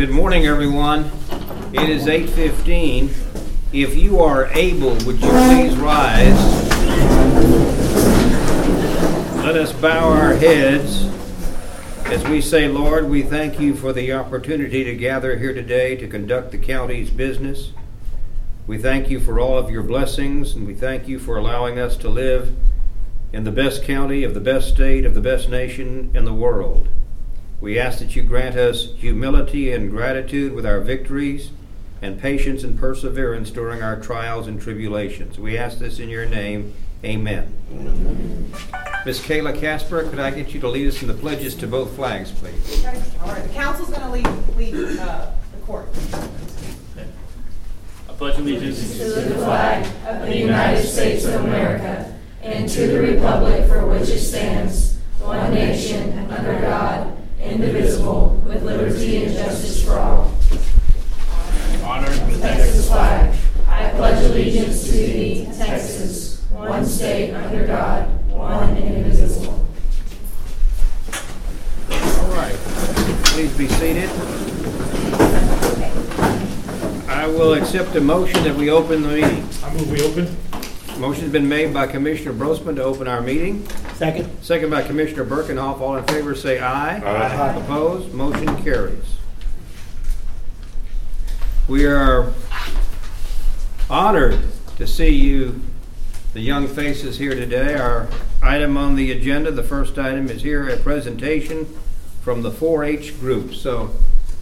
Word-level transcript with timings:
Good 0.00 0.08
morning, 0.08 0.46
everyone. 0.46 1.10
It 1.74 1.90
is 1.90 2.08
8:15. 2.08 3.10
If 3.70 3.94
you 3.98 4.20
are 4.20 4.46
able, 4.54 4.94
would 5.04 5.20
you 5.20 5.28
please 5.28 5.76
rise? 5.76 6.40
Let 9.44 9.56
us 9.56 9.74
bow 9.74 10.08
our 10.08 10.32
heads 10.32 11.04
as 12.06 12.26
we 12.28 12.40
say, 12.40 12.66
Lord, 12.66 13.10
we 13.10 13.20
thank 13.20 13.60
you 13.60 13.74
for 13.74 13.92
the 13.92 14.14
opportunity 14.14 14.84
to 14.84 14.94
gather 14.94 15.36
here 15.36 15.52
today 15.52 15.96
to 15.96 16.08
conduct 16.08 16.52
the 16.52 16.56
county's 16.56 17.10
business. 17.10 17.72
We 18.66 18.78
thank 18.78 19.10
you 19.10 19.20
for 19.20 19.38
all 19.38 19.58
of 19.58 19.70
your 19.70 19.82
blessings, 19.82 20.54
and 20.54 20.66
we 20.66 20.72
thank 20.72 21.08
you 21.08 21.18
for 21.18 21.36
allowing 21.36 21.78
us 21.78 21.98
to 21.98 22.08
live 22.08 22.54
in 23.34 23.44
the 23.44 23.52
best 23.52 23.84
county 23.84 24.24
of 24.24 24.32
the 24.32 24.40
best 24.40 24.70
state 24.70 25.04
of 25.04 25.12
the 25.12 25.20
best 25.20 25.50
nation 25.50 26.10
in 26.14 26.24
the 26.24 26.32
world. 26.32 26.88
We 27.60 27.78
ask 27.78 27.98
that 27.98 28.16
you 28.16 28.22
grant 28.22 28.56
us 28.56 28.94
humility 28.96 29.70
and 29.72 29.90
gratitude 29.90 30.54
with 30.54 30.64
our 30.64 30.80
victories 30.80 31.50
and 32.00 32.18
patience 32.18 32.64
and 32.64 32.78
perseverance 32.78 33.50
during 33.50 33.82
our 33.82 34.00
trials 34.00 34.46
and 34.46 34.58
tribulations. 34.60 35.38
We 35.38 35.58
ask 35.58 35.78
this 35.78 35.98
in 35.98 36.08
your 36.08 36.24
name. 36.24 36.72
Amen. 37.04 37.52
Miss 39.04 39.20
Kayla 39.20 39.58
Casper, 39.58 40.04
could 40.04 40.18
I 40.18 40.30
get 40.30 40.54
you 40.54 40.60
to 40.60 40.68
lead 40.68 40.88
us 40.88 41.02
in 41.02 41.08
the 41.08 41.14
pledges 41.14 41.54
to 41.56 41.66
both 41.66 41.94
flags, 41.96 42.30
please? 42.30 42.84
Okay, 42.84 43.02
all 43.22 43.28
right, 43.28 43.42
the 43.42 43.52
council's 43.52 43.90
gonna 43.90 44.10
lead, 44.10 44.26
lead, 44.56 44.98
uh, 44.98 45.30
the 45.52 45.60
court. 45.66 45.88
I 48.08 48.12
pledge 48.12 48.38
allegiance 48.38 48.98
to 48.98 49.04
the 49.04 49.34
flag 49.36 49.86
of 50.06 50.26
the 50.26 50.36
United 50.36 50.86
States 50.86 51.24
of 51.26 51.44
America 51.44 52.18
and 52.42 52.68
to 52.70 52.86
the 52.86 53.00
republic 53.00 53.66
for 53.66 53.86
which 53.86 54.08
it 54.08 54.20
stands, 54.20 54.98
one 55.20 55.54
nation, 55.54 56.30
under 56.30 56.60
God, 56.60 57.19
indivisible, 57.42 58.40
with 58.46 58.62
liberty 58.62 59.24
and 59.24 59.34
justice 59.34 59.84
for 59.84 59.98
all. 59.98 60.32
honor 61.84 62.08
the 62.10 62.38
Texas 62.40 62.88
flag, 62.88 63.34
I 63.66 63.90
pledge 63.90 64.24
allegiance 64.24 64.84
to 64.84 64.92
thee, 64.92 65.48
Texas, 65.56 66.42
one 66.50 66.84
state 66.84 67.32
under 67.32 67.66
God, 67.66 68.08
one 68.30 68.76
indivisible. 68.76 69.66
All 71.90 72.36
right. 72.36 72.54
Please 73.32 73.56
be 73.56 73.68
seated. 73.68 74.10
I 77.08 77.26
will 77.26 77.54
accept 77.54 77.96
a 77.96 78.00
motion 78.00 78.42
that 78.44 78.54
we 78.54 78.70
open 78.70 79.02
the 79.02 79.08
meeting. 79.08 79.48
I 79.64 79.74
move 79.74 79.90
we 79.90 80.02
open. 80.02 80.36
Motion's 80.98 81.32
been 81.32 81.48
made 81.48 81.72
by 81.72 81.86
Commissioner 81.86 82.32
Brosman 82.32 82.76
to 82.76 82.82
open 82.82 83.08
our 83.08 83.20
meeting. 83.20 83.66
Second. 84.00 84.42
Second 84.42 84.70
by 84.70 84.80
Commissioner 84.80 85.26
Birkenhoff. 85.26 85.78
All 85.82 85.94
in 85.94 86.04
favor, 86.04 86.34
say 86.34 86.58
aye. 86.58 86.96
Aye. 87.00 87.54
Opposed? 87.60 88.14
Motion 88.14 88.62
carries. 88.62 89.18
We 91.68 91.84
are 91.84 92.32
honored 93.90 94.40
to 94.78 94.86
see 94.86 95.10
you, 95.10 95.60
the 96.32 96.40
young 96.40 96.66
faces 96.66 97.18
here 97.18 97.34
today. 97.34 97.74
Our 97.74 98.08
item 98.42 98.78
on 98.78 98.94
the 98.94 99.12
agenda, 99.12 99.50
the 99.50 99.62
first 99.62 99.98
item 99.98 100.30
is 100.30 100.40
here, 100.40 100.66
a 100.70 100.78
presentation 100.78 101.66
from 102.22 102.40
the 102.40 102.50
4-H 102.50 103.20
group. 103.20 103.52
So, 103.52 103.90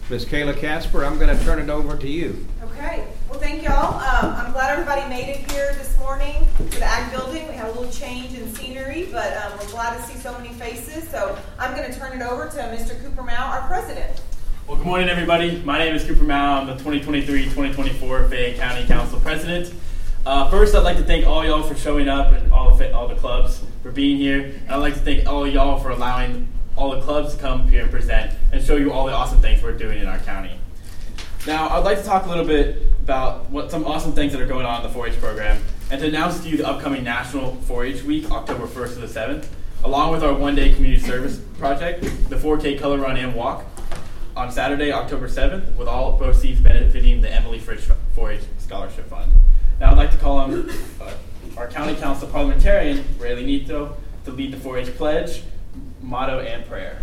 Ms. 0.08 0.24
Kayla 0.24 0.56
Casper, 0.56 1.04
I'm 1.04 1.18
going 1.18 1.36
to 1.36 1.44
turn 1.44 1.58
it 1.58 1.68
over 1.68 1.96
to 1.96 2.08
you. 2.08 2.46
Okay, 2.62 3.08
well, 3.38 3.48
thank 3.48 3.62
y'all. 3.62 4.00
Um, 4.00 4.34
I'm 4.34 4.52
glad 4.52 4.72
everybody 4.72 5.08
made 5.08 5.28
it 5.28 5.50
here 5.50 5.72
this 5.74 5.96
morning 5.98 6.46
to 6.58 6.64
the 6.78 6.84
Ag 6.84 7.12
Building. 7.12 7.46
We 7.46 7.54
had 7.54 7.66
a 7.66 7.72
little 7.72 7.90
change 7.90 8.36
in 8.36 8.52
scenery, 8.54 9.08
but, 9.12 9.36
um, 9.36 9.52
we're 9.58 9.70
glad 9.70 9.96
to 9.96 10.02
see 10.02 10.18
so 10.18 10.36
many 10.36 10.52
faces. 10.54 11.08
So 11.08 11.38
I'm 11.58 11.74
gonna 11.76 11.94
turn 11.94 12.20
it 12.20 12.24
over 12.24 12.48
to 12.48 12.56
Mr. 12.56 13.00
Cooper 13.02 13.22
Mao, 13.22 13.50
our 13.50 13.68
president. 13.68 14.20
Well, 14.66 14.76
good 14.76 14.86
morning, 14.86 15.08
everybody. 15.08 15.62
My 15.64 15.78
name 15.78 15.94
is 15.94 16.04
Cooper 16.04 16.24
Mao. 16.24 16.60
I'm 16.60 16.66
the 16.66 16.74
2023-2024 16.82 18.28
Fayette 18.28 18.58
County 18.58 18.84
Council 18.86 19.20
President. 19.20 19.72
Uh, 20.26 20.50
first, 20.50 20.74
I'd 20.74 20.82
like 20.82 20.96
to 20.96 21.04
thank 21.04 21.24
all 21.24 21.44
y'all 21.44 21.62
for 21.62 21.76
showing 21.76 22.08
up 22.08 22.32
and 22.32 22.52
all 22.52 22.74
the, 22.74 22.92
all 22.92 23.06
the 23.06 23.14
clubs 23.14 23.62
for 23.82 23.92
being 23.92 24.16
here. 24.16 24.60
And 24.64 24.70
I'd 24.70 24.76
like 24.76 24.94
to 24.94 25.00
thank 25.00 25.28
all 25.28 25.46
y'all 25.46 25.78
for 25.78 25.90
allowing 25.90 26.48
all 26.76 26.90
the 26.90 27.00
clubs 27.02 27.34
to 27.34 27.40
come 27.40 27.68
here 27.68 27.82
and 27.82 27.90
present 27.90 28.32
and 28.52 28.62
show 28.62 28.76
you 28.76 28.92
all 28.92 29.06
the 29.06 29.12
awesome 29.12 29.40
things 29.40 29.62
we're 29.62 29.78
doing 29.78 29.98
in 29.98 30.06
our 30.06 30.18
county. 30.18 30.58
Now, 31.46 31.68
I'd 31.68 31.84
like 31.84 31.98
to 31.98 32.04
talk 32.04 32.26
a 32.26 32.28
little 32.28 32.44
bit 32.44 32.82
about 33.02 33.48
what 33.50 33.70
some 33.70 33.84
awesome 33.86 34.12
things 34.12 34.32
that 34.32 34.40
are 34.40 34.46
going 34.46 34.66
on 34.66 34.84
in 34.84 34.92
the 34.92 34.98
4-H 34.98 35.18
program, 35.20 35.62
and 35.90 36.00
to 36.00 36.06
announce 36.06 36.40
to 36.40 36.48
you 36.48 36.56
the 36.58 36.68
upcoming 36.68 37.04
National 37.04 37.52
4-H 37.66 38.02
Week, 38.02 38.30
October 38.30 38.66
1st 38.66 38.94
to 38.94 39.00
the 39.00 39.06
7th, 39.06 39.46
along 39.84 40.12
with 40.12 40.22
our 40.22 40.34
one-day 40.34 40.74
community 40.74 41.00
service 41.02 41.38
project, 41.58 42.02
the 42.28 42.36
4K 42.36 42.78
Color 42.78 42.98
Run 42.98 43.16
and 43.16 43.34
Walk, 43.34 43.64
on 44.36 44.52
Saturday, 44.52 44.92
October 44.92 45.26
7th, 45.26 45.74
with 45.76 45.88
all 45.88 46.18
proceeds 46.18 46.60
benefiting 46.60 47.22
the 47.22 47.32
Emily 47.32 47.58
Fritz 47.58 47.88
4-H 48.16 48.42
Scholarship 48.58 49.08
Fund. 49.08 49.32
Now, 49.80 49.92
I'd 49.92 49.96
like 49.96 50.10
to 50.10 50.18
call 50.18 50.36
on 50.38 50.70
uh, 51.00 51.12
our 51.56 51.68
County 51.68 51.94
Council 51.94 52.28
parliamentarian, 52.28 53.04
Ray 53.18 53.42
Nito, 53.42 53.96
to 54.24 54.32
lead 54.32 54.52
the 54.52 54.56
4-H 54.58 54.96
pledge, 54.96 55.42
motto, 56.02 56.40
and 56.40 56.66
prayer. 56.66 57.00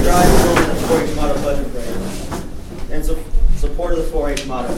Everybody 0.00 0.30
drive 0.30 0.46
over 0.46 0.72
the 0.72 0.80
4-H 0.86 1.16
motto 1.16 1.34
pledge 1.42 1.58
and 1.58 1.72
prayer. 1.72 2.96
In 2.96 3.04
su- 3.04 3.22
support 3.56 3.92
of 3.92 3.98
the 3.98 4.10
4-H 4.10 4.46
motto. 4.46 4.72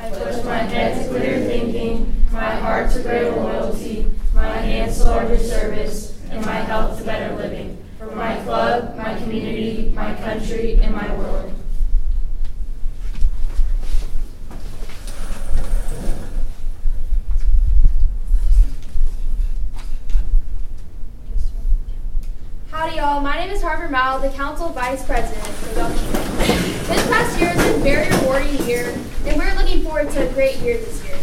I 0.00 0.10
pledge 0.10 0.44
my 0.46 0.56
head 0.56 1.02
to 1.02 1.08
clear 1.10 1.44
thinking, 1.44 2.24
my 2.32 2.54
heart 2.54 2.90
to 2.92 3.02
greater 3.02 3.32
loyalty, 3.32 4.10
my 4.34 4.48
hands 4.48 4.98
to 4.98 5.04
larger 5.04 5.38
service, 5.38 6.18
and 6.30 6.44
my 6.46 6.60
health 6.60 6.98
to 6.98 7.04
better 7.04 7.36
living. 7.36 7.76
For 7.98 8.06
my 8.16 8.40
club, 8.44 8.96
my 8.96 9.18
community, 9.18 9.92
my 9.94 10.14
country, 10.14 10.78
and 10.80 10.94
my 10.94 11.14
world. 11.16 11.52
Howdy, 22.80 22.96
y'all. 22.96 23.20
My 23.20 23.36
name 23.36 23.50
is 23.50 23.60
Harper 23.60 23.90
Mao, 23.90 24.16
the 24.16 24.30
Council 24.30 24.70
Vice 24.70 25.04
President 25.04 25.46
for 25.46 25.74
Belknap. 25.74 26.12
This 26.38 27.06
past 27.08 27.38
year 27.38 27.50
has 27.50 27.62
been 27.62 27.78
a 27.78 27.84
very 27.84 28.08
rewarding 28.16 28.66
year, 28.66 28.98
and 29.26 29.36
we're 29.36 29.54
looking 29.54 29.82
forward 29.82 30.08
to 30.12 30.26
a 30.26 30.32
great 30.32 30.56
year 30.60 30.78
this 30.78 31.04
year. 31.04 31.16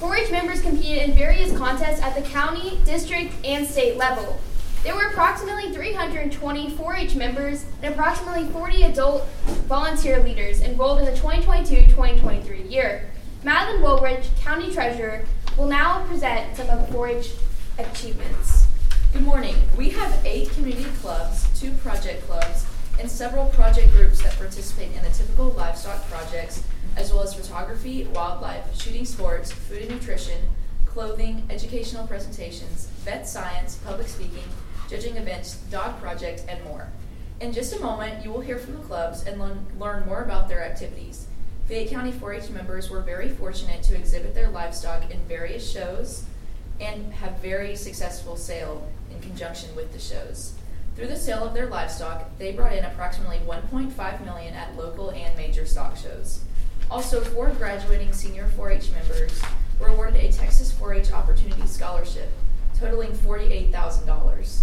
4-H 0.00 0.30
members 0.30 0.62
competed 0.62 1.10
in 1.10 1.14
various 1.14 1.54
contests 1.54 2.00
at 2.00 2.14
the 2.14 2.22
county, 2.22 2.80
district, 2.86 3.34
and 3.44 3.66
state 3.66 3.98
level. 3.98 4.40
There 4.84 4.94
were 4.94 5.08
approximately 5.08 5.70
320 5.70 6.70
4-H 6.70 7.14
members 7.14 7.66
and 7.82 7.92
approximately 7.92 8.46
40 8.46 8.84
adult 8.84 9.28
volunteer 9.68 10.22
leaders 10.22 10.62
enrolled 10.62 11.00
in 11.00 11.04
the 11.04 11.20
2022-2023 11.20 12.72
year. 12.72 13.10
Madeline 13.44 13.82
Woolridge, 13.82 14.34
County 14.40 14.72
Treasurer, 14.72 15.26
will 15.58 15.66
now 15.66 16.06
present 16.06 16.56
some 16.56 16.70
of 16.70 16.88
the 16.88 16.96
4-H 16.96 17.32
achievements. 17.78 18.65
Good 19.16 19.24
morning. 19.24 19.56
We 19.78 19.88
have 19.90 20.26
eight 20.26 20.50
community 20.50 20.90
clubs, 21.00 21.48
two 21.58 21.72
project 21.78 22.26
clubs, 22.26 22.66
and 23.00 23.10
several 23.10 23.46
project 23.46 23.90
groups 23.92 24.22
that 24.22 24.36
participate 24.36 24.94
in 24.94 25.02
the 25.02 25.08
typical 25.08 25.48
livestock 25.52 26.06
projects, 26.10 26.62
as 26.98 27.14
well 27.14 27.22
as 27.22 27.32
photography, 27.32 28.04
wildlife, 28.12 28.78
shooting 28.78 29.06
sports, 29.06 29.50
food 29.50 29.80
and 29.80 29.92
nutrition, 29.92 30.38
clothing, 30.84 31.46
educational 31.48 32.06
presentations, 32.06 32.88
vet 33.06 33.26
science, 33.26 33.76
public 33.86 34.06
speaking, 34.06 34.44
judging 34.90 35.16
events, 35.16 35.56
dog 35.70 35.98
project, 35.98 36.44
and 36.46 36.62
more. 36.64 36.86
In 37.40 37.54
just 37.54 37.74
a 37.74 37.80
moment, 37.80 38.22
you 38.22 38.30
will 38.30 38.42
hear 38.42 38.58
from 38.58 38.74
the 38.74 38.82
clubs 38.82 39.26
and 39.26 39.40
learn, 39.40 40.04
more 40.06 40.24
about 40.24 40.46
their 40.46 40.62
activities. 40.62 41.26
Fayette 41.68 41.88
County 41.88 42.12
4-H 42.12 42.50
members 42.50 42.90
were 42.90 43.00
very 43.00 43.30
fortunate 43.30 43.82
to 43.84 43.96
exhibit 43.96 44.34
their 44.34 44.50
livestock 44.50 45.10
in 45.10 45.20
various 45.20 45.66
shows 45.66 46.24
and 46.78 47.14
have 47.14 47.38
very 47.38 47.74
successful 47.74 48.36
sale 48.36 48.86
in 48.94 48.95
conjunction 49.26 49.74
with 49.74 49.92
the 49.92 49.98
shows. 49.98 50.54
Through 50.94 51.08
the 51.08 51.16
sale 51.16 51.44
of 51.44 51.52
their 51.52 51.66
livestock, 51.66 52.24
they 52.38 52.52
brought 52.52 52.72
in 52.72 52.84
approximately 52.84 53.38
1.5 53.38 54.24
million 54.24 54.54
at 54.54 54.76
local 54.76 55.10
and 55.10 55.36
major 55.36 55.66
stock 55.66 55.96
shows. 55.96 56.40
Also, 56.90 57.20
four 57.20 57.50
graduating 57.50 58.12
senior 58.12 58.48
4-H 58.56 58.90
members 58.92 59.42
were 59.80 59.88
awarded 59.88 60.16
a 60.16 60.32
Texas 60.32 60.72
4-H 60.72 61.12
Opportunity 61.12 61.66
Scholarship, 61.66 62.30
totaling 62.78 63.12
$48,000. 63.12 64.62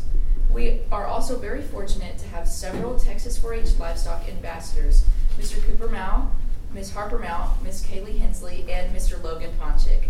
We 0.49 0.79
are 0.91 1.05
also 1.05 1.38
very 1.38 1.61
fortunate 1.61 2.17
to 2.19 2.27
have 2.27 2.47
several 2.47 2.97
Texas 2.97 3.38
4-H 3.38 3.77
livestock 3.79 4.27
ambassadors, 4.29 5.05
Mr. 5.38 5.63
Cooper 5.65 5.89
Mao, 5.89 6.31
Ms. 6.73 6.93
Harper 6.93 7.19
Mao, 7.19 7.55
Ms. 7.63 7.85
Kaylee 7.85 8.19
Hensley, 8.19 8.65
and 8.71 8.95
Mr. 8.95 9.21
Logan 9.21 9.51
Ponchik 9.59 10.05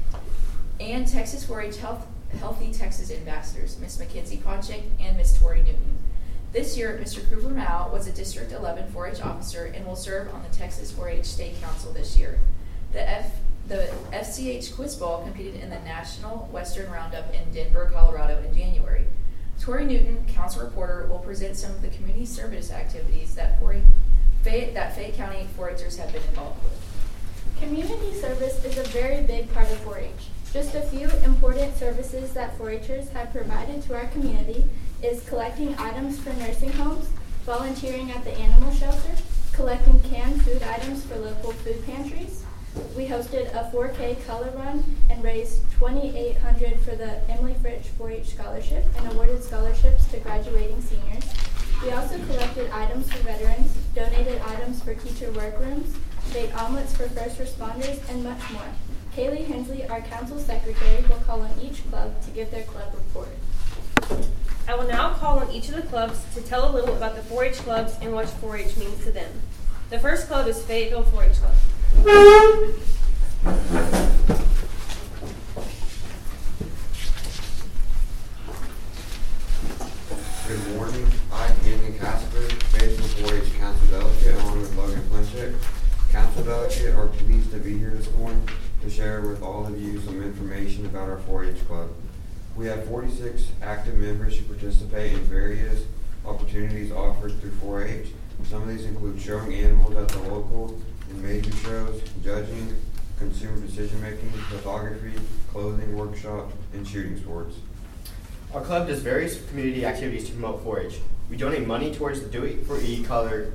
and 0.80 1.07
Texas 1.07 1.45
4-H 1.45 1.78
Health, 1.78 2.06
Healthy 2.39 2.71
Texas 2.71 3.12
ambassadors, 3.12 3.77
Miss 3.80 4.00
Mackenzie 4.00 4.38
Ponchik 4.38 4.83
and 5.00 5.18
Miss 5.18 5.38
Tori 5.38 5.59
Newton. 5.59 5.97
This 6.51 6.77
year, 6.77 7.00
Mr. 7.01 7.27
Cooper 7.30 7.50
Mao 7.50 7.89
was 7.91 8.06
a 8.07 8.12
District 8.12 8.51
11 8.51 8.91
4-H 8.91 9.21
officer 9.21 9.74
and 9.75 9.85
will 9.85 9.95
serve 9.95 10.33
on 10.33 10.44
the 10.44 10.56
Texas 10.56 10.91
4-H 10.91 11.25
State 11.25 11.59
Council 11.62 11.91
this 11.91 12.15
year. 12.15 12.39
The 12.91 13.09
F, 13.09 13.31
the 13.68 13.91
FCH 14.12 14.75
Quiz 14.75 14.95
Bowl 14.95 15.24
competed 15.24 15.56
in 15.56 15.71
the 15.71 15.80
National 15.80 16.47
Western 16.51 16.91
Roundup 16.91 17.33
in 17.33 17.51
Denver, 17.51 17.89
Colorado 17.91 18.44
in 18.47 18.56
January. 18.56 19.06
Tori 19.59 19.85
Newton, 19.85 20.25
council 20.27 20.63
reporter, 20.63 21.07
will 21.09 21.19
present 21.19 21.56
some 21.56 21.71
of 21.71 21.81
the 21.81 21.88
community 21.88 22.25
service 22.25 22.71
activities 22.71 23.33
that 23.33 23.59
Fayette, 24.44 24.74
that 24.74 24.94
Fayette 24.95 25.15
County 25.15 25.47
4-Hers 25.57 25.97
have 25.97 26.12
been 26.12 26.24
involved 26.24 26.62
with. 26.63 27.59
Community 27.59 28.13
service 28.19 28.63
is 28.65 28.77
a 28.77 28.83
very 28.89 29.24
big 29.24 29.51
part 29.53 29.71
of 29.71 29.77
4-H. 29.85 30.12
Just 30.54 30.76
a 30.76 30.82
few 30.82 31.10
important 31.26 31.76
services 31.78 32.32
that 32.34 32.56
4-Hers 32.60 33.10
have 33.10 33.32
provided 33.32 33.82
to 33.82 33.96
our 33.96 34.06
community 34.10 34.70
is 35.02 35.28
collecting 35.28 35.74
items 35.80 36.20
for 36.20 36.32
nursing 36.34 36.72
homes, 36.74 37.10
volunteering 37.44 38.12
at 38.12 38.24
the 38.24 38.34
animal 38.34 38.72
shelter, 38.72 39.16
collecting 39.54 40.00
canned 40.02 40.44
food 40.44 40.62
items 40.62 41.04
for 41.06 41.16
local 41.16 41.54
food 41.54 41.84
pantries. 41.88 42.44
We 42.96 43.08
hosted 43.08 43.52
a 43.56 43.72
4K 43.76 44.24
color 44.28 44.52
run 44.52 44.84
and 45.10 45.24
raised 45.24 45.64
2,800 45.80 46.80
for 46.82 46.96
the 46.96 47.28
Emily 47.32 47.56
Fritsch 47.56 47.88
4-H 47.98 48.36
scholarship 48.36 48.86
and 48.98 49.12
awarded 49.12 49.44
scholarships 49.44 50.06
to 50.12 50.20
graduating 50.20 50.84
seniors. 50.84 51.24
We 51.82 51.90
also 51.94 52.24
collected 52.28 52.70
items 52.70 53.12
for 53.12 53.24
veterans, 53.24 53.76
donated 53.96 54.40
items 54.42 54.84
for 54.84 54.94
teacher 54.94 55.32
workrooms, 55.32 55.96
made 56.32 56.52
omelets 56.52 56.96
for 56.96 57.10
first 57.10 57.40
responders, 57.40 58.08
and 58.08 58.24
much 58.24 58.52
more. 58.52 58.70
Kaylee 59.15 59.45
Hensley, 59.45 59.86
our 59.89 60.01
council 60.01 60.39
secretary, 60.39 61.04
will 61.07 61.18
call 61.18 61.42
on 61.42 61.51
each 61.62 61.88
club 61.92 62.19
to 62.24 62.31
give 62.31 62.50
their 62.50 62.63
club 62.63 62.92
report. 62.95 63.30
I 64.68 64.74
will 64.74 64.88
now 64.88 65.13
call 65.13 65.38
on 65.38 65.51
each 65.51 65.69
of 65.69 65.75
the 65.75 65.83
clubs 65.83 66.25
to 66.33 66.42
tell 66.42 66.71
a 66.71 66.74
little 66.74 66.95
about 66.95 67.15
the 67.15 67.21
4-H 67.21 67.57
clubs 67.57 67.95
and 68.01 68.12
what 68.12 68.25
4-H 68.25 68.75
means 68.75 69.04
to 69.04 69.12
them. 69.12 69.31
The 69.92 70.00
first 70.00 70.27
club 70.27 70.48
is 70.48 70.63
Fayetteville 70.63 71.04
4-H 71.04 71.38
Club. 71.38 71.54
Good 80.48 80.75
morning. 80.75 81.07
I, 81.31 81.45
Anthony 81.45 82.00
Casper, 82.00 82.42
Fayetteville 82.71 83.27
4-H 83.27 83.54
Council 83.59 83.88
Delegate, 83.89 84.36
along 84.42 84.62
with 84.62 84.75
Logan 84.75 85.01
Flinchek. 85.12 85.54
Council 86.12 86.44
Delegate 86.44 86.95
are 86.95 87.07
pleased 87.07 87.51
to 87.51 87.59
be 87.59 87.77
here 87.77 87.92
this 87.92 88.12
morning 88.13 88.44
to 88.83 88.89
share 88.89 89.21
with 89.21 89.41
all 89.41 89.65
of 89.65 89.81
you 89.81 89.97
some 90.01 90.21
information 90.21 90.85
about 90.85 91.07
our 91.07 91.18
4-H 91.19 91.65
club. 91.68 91.89
We 92.57 92.65
have 92.65 92.85
46 92.85 93.47
active 93.62 93.95
members 93.95 94.38
who 94.38 94.44
participate 94.44 95.13
in 95.13 95.19
various 95.21 95.85
opportunities 96.25 96.91
offered 96.91 97.39
through 97.39 97.51
4-H. 97.51 98.07
Some 98.50 98.63
of 98.63 98.68
these 98.68 98.83
include 98.83 99.21
showing 99.21 99.53
animals 99.53 99.95
at 99.95 100.09
the 100.09 100.19
local 100.24 100.81
and 101.09 101.24
major 101.24 101.56
shows, 101.57 102.01
judging, 102.25 102.75
consumer 103.18 103.57
decision-making, 103.62 104.30
photography, 104.50 105.13
clothing 105.50 105.95
workshop, 105.95 106.51
and 106.74 106.85
shooting 106.85 107.18
sports. 107.18 107.56
Our 108.53 108.62
club 108.62 108.89
does 108.89 109.00
various 109.00 109.47
community 109.47 109.85
activities 109.85 110.25
to 110.25 110.33
promote 110.33 110.63
4-H. 110.65 110.95
We 111.30 111.38
donate 111.38 111.65
money 111.65 111.95
towards 111.95 112.19
the 112.19 112.44
It 112.44 112.65
For 112.68 112.81
E 112.81 113.01
Color, 113.03 113.53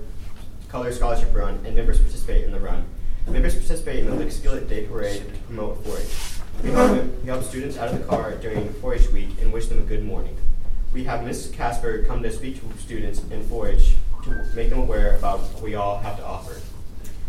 Color 0.69 0.93
Scholarship 0.93 1.35
Run, 1.35 1.61
and 1.67 1.77
members 1.77 2.01
participate 2.01 2.45
in 2.45 2.53
the 2.53 2.61
run. 2.61 2.87
Members 3.31 3.55
participate 3.55 4.01
in 4.01 4.07
the 4.07 4.15
Lick 4.15 4.33
Skillet 4.33 4.71
Day 4.71 4.87
Parade 4.87 5.21
to 5.21 5.41
promote 5.43 5.85
4-H. 5.85 6.65
We 6.65 6.71
help, 6.71 7.23
we 7.23 7.29
help 7.29 7.45
students 7.45 7.77
out 7.77 7.89
of 7.89 7.99
the 7.99 8.05
car 8.05 8.35
during 8.37 8.69
4-H 8.71 9.13
week 9.13 9.29
and 9.43 9.53
wish 9.53 9.67
them 9.67 9.79
a 9.79 9.83
good 9.83 10.03
morning. 10.03 10.37
We 10.95 11.05
have 11.05 11.25
Ms. 11.25 11.53
Casper 11.55 12.03
come 12.05 12.23
to 12.23 12.33
speak 12.33 12.59
to 12.61 12.79
students 12.79 13.21
in 13.31 13.45
4-H 13.45 13.97
to 14.25 14.45
make 14.57 14.71
them 14.71 14.79
aware 14.79 15.15
about 15.17 15.41
what 15.41 15.63
we 15.63 15.75
all 15.75 15.99
have 15.99 16.17
to 16.17 16.25
offer. 16.25 16.59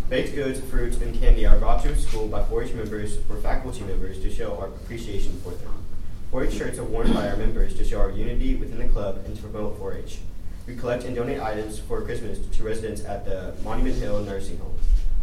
Baked 0.10 0.36
goods, 0.36 0.62
fruits, 0.62 1.02
and 1.02 1.20
candy 1.20 1.46
are 1.46 1.60
brought 1.60 1.84
to 1.84 1.96
school 1.98 2.28
by 2.28 2.44
4-H 2.44 2.74
members 2.74 3.18
or 3.30 3.36
faculty 3.36 3.82
members 3.82 4.22
to 4.22 4.34
show 4.34 4.58
our 4.58 4.68
appreciation 4.68 5.40
for 5.42 5.52
them. 5.52 5.86
4-H 6.32 6.54
shirts 6.54 6.80
are 6.80 6.86
worn 6.86 7.12
by 7.12 7.30
our 7.30 7.36
members 7.36 7.76
to 7.76 7.84
show 7.84 8.00
our 8.00 8.12
unity 8.12 8.56
within 8.56 8.80
the 8.80 8.88
club 8.88 9.22
and 9.26 9.36
to 9.36 9.42
promote 9.42 9.78
4-H. 9.78 10.20
We 10.66 10.78
collect 10.78 11.04
and 11.04 11.16
donate 11.16 11.42
items 11.42 11.78
for 11.78 12.02
Christmas 12.04 12.40
to 12.40 12.64
residents 12.64 13.04
at 13.04 13.26
the 13.26 13.54
Monument 13.64 13.98
Hill 13.98 14.24
Nursing 14.24 14.60
Home. 14.60 14.78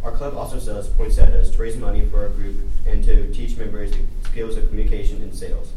Our 0.07 0.15
club 0.15 0.37
also 0.37 0.57
sells 0.57 0.87
poinsettias 0.87 1.51
to 1.51 1.61
raise 1.61 1.75
money 1.75 2.05
for 2.05 2.19
our 2.19 2.29
group 2.29 2.61
and 2.85 3.03
to 3.03 3.29
teach 3.33 3.57
members 3.57 3.91
the 3.91 4.05
skills 4.23 4.55
of 4.55 4.69
communication 4.69 5.21
and 5.21 5.35
sales. 5.35 5.73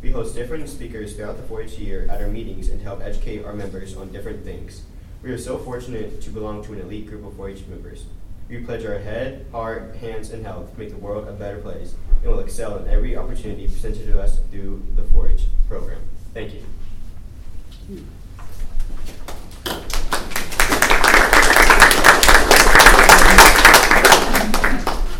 We 0.00 0.10
host 0.10 0.34
different 0.34 0.70
speakers 0.70 1.14
throughout 1.14 1.36
the 1.36 1.42
4-H 1.42 1.78
year 1.78 2.06
at 2.08 2.22
our 2.22 2.28
meetings 2.28 2.70
and 2.70 2.80
help 2.80 3.02
educate 3.02 3.44
our 3.44 3.52
members 3.52 3.94
on 3.94 4.10
different 4.10 4.42
things. 4.42 4.84
We 5.22 5.30
are 5.32 5.38
so 5.38 5.58
fortunate 5.58 6.22
to 6.22 6.30
belong 6.30 6.64
to 6.64 6.72
an 6.72 6.80
elite 6.80 7.08
group 7.08 7.26
of 7.26 7.34
4-H 7.34 7.66
members. 7.66 8.06
We 8.48 8.60
pledge 8.60 8.86
our 8.86 9.00
head, 9.00 9.44
heart, 9.52 9.96
hands, 9.96 10.30
and 10.30 10.46
health 10.46 10.72
to 10.72 10.78
make 10.80 10.88
the 10.88 10.96
world 10.96 11.28
a 11.28 11.32
better 11.32 11.58
place 11.58 11.94
and 12.22 12.32
will 12.32 12.40
excel 12.40 12.78
in 12.78 12.88
every 12.88 13.18
opportunity 13.18 13.66
presented 13.66 14.06
to 14.06 14.18
us 14.18 14.38
through 14.50 14.82
the 14.96 15.02
4-H 15.02 15.42
program. 15.68 16.00
Thank 16.32 16.54
you. 16.54 16.62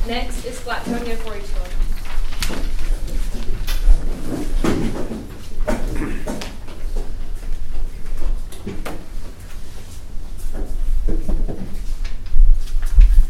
Next 0.07 0.45
Flatonia 1.05 1.17
4-H 1.17 1.53
Club. 1.53 2.75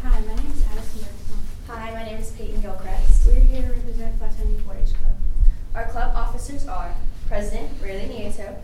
Hi, 0.04 0.20
my 0.20 0.34
name 0.36 0.52
is 0.52 0.62
Addison 0.70 1.00
Bergstrom. 1.00 1.38
Hi, 1.68 1.90
my 1.90 2.04
name 2.04 2.18
is 2.18 2.30
Peyton 2.32 2.60
Gilchrist. 2.60 3.26
We're 3.26 3.40
here 3.40 3.62
to 3.62 3.68
represent 3.72 4.20
Flatonia 4.20 4.60
4-H 4.60 4.88
Club. 4.90 5.16
Our 5.74 5.86
club 5.88 6.14
officers 6.14 6.68
are 6.68 6.94
President 7.26 7.70
Riley 7.82 8.02
Nieto, 8.06 8.54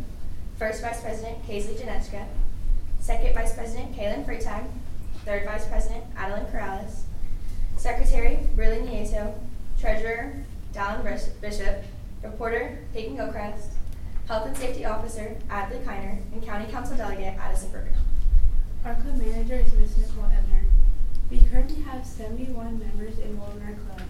First 0.57 0.83
Vice 0.83 1.01
President 1.01 1.43
Paisley 1.45 1.75
Janetska, 1.75 2.27
Second 3.01 3.35
Vice 3.35 3.55
President 3.55 3.97
Kaylin 3.97 4.25
Freetime, 4.25 4.67
Third 5.25 5.45
Vice 5.47 5.67
President 5.67 6.05
Adeline 6.17 6.47
Corrales, 6.47 7.01
Secretary 7.77 8.41
Riley 8.57 8.81
Nieto, 8.87 9.33
Treasurer 9.81 10.35
Dallin 10.75 11.03
Bis- 11.03 11.31
Bishop, 11.41 11.83
Reporter 12.23 12.79
Peyton 12.93 13.17
Gilchrist, 13.17 13.71
Health 14.29 14.47
and 14.47 14.57
Safety 14.57 14.85
Officer 14.85 15.35
Adley 15.49 15.83
Kiner, 15.85 16.19
and 16.33 16.43
County 16.61 16.73
Council 16.73 16.97
Delegate 16.99 17.39
Addison 17.39 17.71
Bergen. 17.71 17.95
Our 18.85 18.95
club 18.97 19.17
manager 19.17 19.55
is 19.55 19.73
Miss 19.73 19.97
Nicole 19.97 20.25
Ebner. 20.25 20.65
We 21.31 21.41
currently 21.51 21.81
have 21.85 22.05
71 22.05 22.79
members 22.79 23.19
enrolled 23.19 23.57
in 23.57 23.63
our 23.63 23.73
club. 23.73 24.03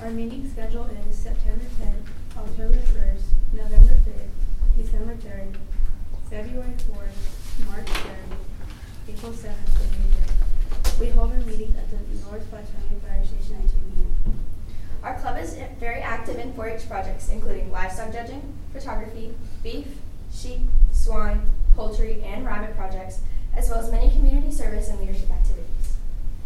Our 0.00 0.10
meeting 0.10 0.48
schedule 0.48 0.84
is 0.84 1.16
September 1.16 1.64
10th, 1.82 2.38
October 2.38 2.76
1st, 2.76 3.22
November 3.54 3.94
5th, 3.94 4.76
December 4.76 5.14
3rd, 5.16 5.56
February 6.30 6.70
4th, 6.70 7.66
March 7.66 7.86
3rd, 7.86 8.36
April 9.08 9.32
7th, 9.32 9.82
and 9.82 9.90
May 9.90 10.86
5th. 10.86 11.00
We 11.00 11.08
hold 11.08 11.32
our 11.32 11.38
meetings 11.38 11.76
at 11.76 11.90
the 11.90 11.96
North 12.30 12.48
Flatonia 12.48 13.00
Fire 13.02 13.24
Station 13.24 13.56
at 13.56 13.62
2 13.62 13.70
p.m. 13.96 14.38
Our 15.02 15.18
club 15.18 15.36
is 15.36 15.58
very 15.80 16.00
active 16.00 16.38
in 16.38 16.52
4-H 16.52 16.88
projects, 16.88 17.28
including 17.28 17.72
livestock 17.72 18.12
judging, 18.12 18.56
photography, 18.72 19.34
beef, 19.64 19.88
sheep, 20.32 20.60
swine, 20.92 21.42
poultry, 21.74 22.22
and 22.24 22.44
rabbit 22.44 22.76
projects, 22.76 23.20
as 23.56 23.68
well 23.68 23.80
as 23.80 23.90
many 23.90 24.10
community 24.10 24.52
service 24.52 24.88
and 24.88 25.00
leadership 25.00 25.30
activities. 25.30 25.96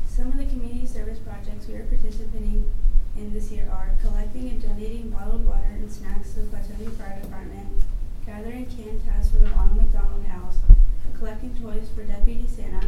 Some 0.09 0.29
of 0.29 0.39
the 0.39 0.47
community 0.47 0.87
service 0.87 1.19
projects 1.19 1.69
we 1.69 1.75
are 1.75 1.85
participating 1.85 2.71
in 3.17 3.33
this 3.33 3.51
year 3.51 3.69
are 3.71 3.91
collecting 4.03 4.51
and 4.51 4.63
donating 4.63 5.11
bottled 5.11 5.47
water 5.47 5.71
and 5.73 5.91
snacks 5.91 6.33
to 6.35 6.41
the 6.41 6.57
Flatonia 6.57 6.93
Fire 6.93 7.19
Department, 7.23 7.67
gathering 8.25 8.67
canned 8.67 9.05
tabs 9.07 9.31
for 9.31 9.39
the 9.39 9.51
Ronald 9.51 9.77
McDonald 9.77 10.25
House, 10.27 10.57
collecting 11.19 11.55
toys 11.57 11.89
for 11.95 12.03
Deputy 12.03 12.47
Santa, 12.47 12.87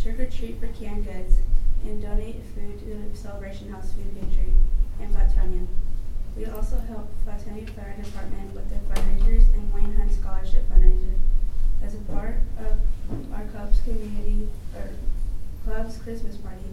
trick 0.00 0.20
or 0.20 0.26
treat 0.26 0.60
for 0.60 0.66
canned 0.68 1.04
goods, 1.04 1.36
and 1.84 2.00
donate 2.00 2.42
food 2.54 2.78
to 2.80 3.08
the 3.10 3.16
Celebration 3.16 3.70
House 3.70 3.92
Food 3.92 4.14
Pantry 4.18 4.52
in 5.00 5.08
Flatonia. 5.08 5.66
We 6.36 6.46
also 6.46 6.78
help 6.88 7.08
Flatonia 7.24 7.68
Fire 7.70 7.94
Department 8.02 8.54
with 8.54 8.68
their 8.68 8.80
fundraisers 8.90 9.52
and 9.54 9.72
Wayne 9.72 9.94
Hunt 9.94 10.12
Scholarship 10.12 10.68
fundraiser. 10.70 11.14
As 11.84 11.94
a 11.94 11.98
part 12.12 12.36
of 12.60 12.78
our 13.34 13.44
club's 13.48 13.78
community, 13.80 14.48
or 14.74 14.88
club's 15.66 15.98
Christmas 15.98 16.38
party, 16.38 16.64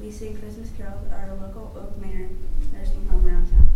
we 0.00 0.12
sing 0.12 0.38
Christmas 0.38 0.70
carols 0.78 1.10
at 1.10 1.28
our 1.28 1.34
local 1.34 1.72
Oak 1.76 1.98
Manor 2.00 2.28
nursing 2.72 3.04
home 3.08 3.26
around 3.26 3.50
town. 3.50 3.68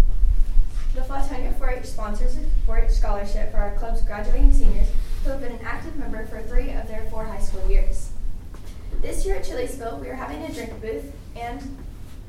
The 0.95 1.01
Flatonia 1.01 1.53
4-H 1.59 1.85
sponsors 1.85 2.37
a 2.37 2.71
4-H 2.71 2.91
scholarship 2.93 3.51
for 3.51 3.59
our 3.59 3.75
club's 3.77 4.03
graduating 4.03 4.53
seniors 4.53 4.89
who 5.25 5.31
have 5.31 5.41
been 5.41 5.51
an 5.51 5.65
active 5.65 5.97
member 5.97 6.25
for 6.27 6.41
three 6.43 6.71
of 6.71 6.87
their 6.87 7.03
four 7.11 7.25
high 7.25 7.41
school 7.41 7.69
years. 7.69 8.11
This 9.03 9.27
year 9.27 9.35
at 9.35 9.45
Czhilispiel, 9.45 10.01
we 10.01 10.09
are 10.09 10.15
having 10.15 10.43
a 10.45 10.53
drink 10.53 10.81
booth 10.81 11.13
and 11.35 11.61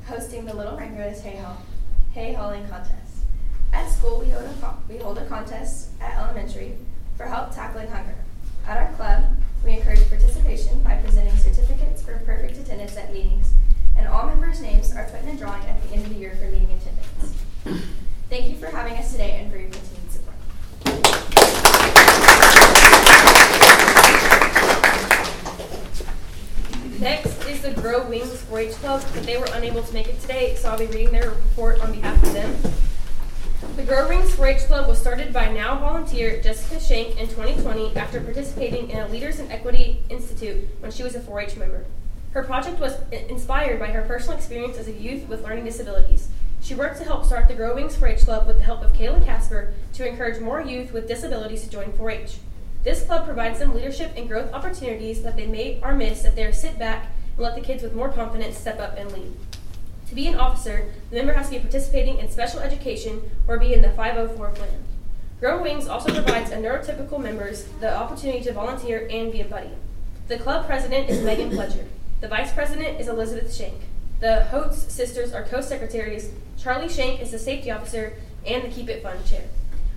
hosting 0.06 0.44
the 0.44 0.56
Little 0.56 0.76
Rango's 0.76 1.20
Hay 1.20 1.36
Haul, 1.36 1.56
Hay 2.14 2.32
Hauling 2.32 2.66
Contest. 2.68 3.22
At 3.72 3.88
school, 3.88 4.18
we 4.18 4.30
hold, 4.30 4.44
a, 4.44 4.74
we 4.88 4.98
hold 4.98 5.18
a 5.18 5.26
contest 5.26 5.90
at 6.00 6.18
elementary 6.18 6.74
for 7.16 7.26
help 7.26 7.54
tackling 7.54 7.88
hunger. 7.88 8.16
At 8.66 8.76
our 8.76 8.92
club, 8.94 9.24
we 9.64 9.72
encourage 9.72 10.08
participation 10.08 10.80
by 10.82 10.96
presenting 10.96 11.36
certificates 11.36 12.02
for 12.02 12.18
perfect 12.24 12.56
attendance 12.58 12.96
at 12.96 13.12
meetings, 13.12 13.52
and 13.96 14.06
all 14.06 14.26
members' 14.26 14.60
names 14.60 14.94
are 14.94 15.04
put 15.04 15.22
in 15.22 15.30
a 15.30 15.36
drawing 15.36 15.62
at 15.64 15.82
the 15.82 15.94
end 15.94 16.04
of 16.04 16.10
the 16.10 16.16
year 16.16 16.36
for 16.36 16.46
meeting 16.46 16.70
attendance. 16.70 17.84
Thank 18.28 18.48
you 18.48 18.56
for 18.56 18.66
having 18.66 18.94
us 18.94 19.10
today 19.10 19.40
and 19.40 19.50
for 19.50 19.58
your 19.58 19.70
continued 19.70 20.12
support. 20.12 20.36
Next 27.00 27.44
is 27.46 27.62
the 27.62 27.72
Grow 27.80 28.06
Wings 28.08 28.42
4 28.42 28.58
H 28.60 28.72
Club, 28.74 29.02
but 29.14 29.24
they 29.24 29.36
were 29.36 29.48
unable 29.54 29.82
to 29.82 29.94
make 29.94 30.06
it 30.06 30.20
today, 30.20 30.54
so 30.54 30.70
I'll 30.70 30.78
be 30.78 30.86
reading 30.86 31.12
their 31.12 31.30
report 31.30 31.80
on 31.80 31.92
behalf 31.92 32.22
of 32.22 32.32
them. 32.32 32.54
The 33.60 33.82
Grow 33.82 34.08
Wings 34.08 34.30
4-H 34.30 34.62
Club 34.62 34.88
was 34.88 34.98
started 34.98 35.34
by 35.34 35.52
now 35.52 35.78
volunteer 35.78 36.40
Jessica 36.40 36.80
Shank 36.80 37.20
in 37.20 37.28
2020 37.28 37.94
after 37.94 38.18
participating 38.18 38.88
in 38.88 38.98
a 38.98 39.08
Leaders 39.08 39.38
in 39.38 39.52
Equity 39.52 40.02
Institute 40.08 40.66
when 40.80 40.90
she 40.90 41.02
was 41.02 41.14
a 41.14 41.20
4-H 41.20 41.58
member. 41.58 41.84
Her 42.30 42.42
project 42.42 42.80
was 42.80 42.94
inspired 43.12 43.78
by 43.78 43.88
her 43.88 44.00
personal 44.00 44.38
experience 44.38 44.78
as 44.78 44.88
a 44.88 44.92
youth 44.92 45.28
with 45.28 45.44
learning 45.44 45.66
disabilities. 45.66 46.28
She 46.62 46.74
worked 46.74 46.96
to 47.00 47.04
help 47.04 47.26
start 47.26 47.48
the 47.48 47.54
Grow 47.54 47.74
Wings 47.74 47.94
4-H 47.96 48.20
Club 48.20 48.46
with 48.46 48.56
the 48.56 48.64
help 48.64 48.80
of 48.82 48.94
Kayla 48.94 49.22
Casper 49.26 49.74
to 49.92 50.08
encourage 50.08 50.40
more 50.40 50.62
youth 50.62 50.94
with 50.94 51.06
disabilities 51.06 51.62
to 51.62 51.70
join 51.70 51.92
4-H. 51.92 52.38
This 52.82 53.04
club 53.04 53.26
provides 53.26 53.58
them 53.58 53.74
leadership 53.74 54.12
and 54.16 54.26
growth 54.26 54.54
opportunities 54.54 55.22
that 55.22 55.36
they 55.36 55.46
may 55.46 55.78
are 55.82 55.94
miss 55.94 56.24
if 56.24 56.34
they 56.34 56.50
sit 56.50 56.78
back 56.78 57.10
and 57.36 57.44
let 57.44 57.56
the 57.56 57.60
kids 57.60 57.82
with 57.82 57.94
more 57.94 58.08
confidence 58.08 58.56
step 58.56 58.80
up 58.80 58.96
and 58.96 59.12
lead. 59.12 59.36
To 60.10 60.16
be 60.16 60.26
an 60.26 60.34
officer, 60.34 60.92
the 61.10 61.16
member 61.16 61.34
has 61.34 61.50
to 61.50 61.54
be 61.54 61.60
participating 61.60 62.18
in 62.18 62.28
special 62.28 62.58
education 62.58 63.30
or 63.46 63.58
be 63.58 63.72
in 63.72 63.80
the 63.80 63.90
504 63.90 64.50
plan. 64.50 64.82
Grow 65.38 65.62
Wings 65.62 65.86
also 65.86 66.12
provides 66.12 66.50
a 66.50 66.56
neurotypical 66.56 67.20
members 67.20 67.68
the 67.78 67.94
opportunity 67.94 68.42
to 68.42 68.52
volunteer 68.52 69.06
and 69.08 69.30
be 69.30 69.40
a 69.40 69.44
buddy. 69.44 69.70
The 70.26 70.36
club 70.36 70.66
president 70.66 71.08
is 71.08 71.22
Megan 71.22 71.50
Pledger. 71.50 71.86
The 72.20 72.26
vice 72.26 72.52
president 72.52 73.00
is 73.00 73.06
Elizabeth 73.06 73.54
Shank. 73.54 73.82
The 74.18 74.46
Holtz 74.46 74.92
sisters 74.92 75.32
are 75.32 75.44
co-secretaries. 75.44 76.32
Charlie 76.58 76.88
Shank 76.88 77.20
is 77.20 77.30
the 77.30 77.38
safety 77.38 77.70
officer 77.70 78.14
and 78.44 78.64
the 78.64 78.68
Keep 78.68 78.88
It 78.88 79.04
Fun 79.04 79.16
chair. 79.24 79.44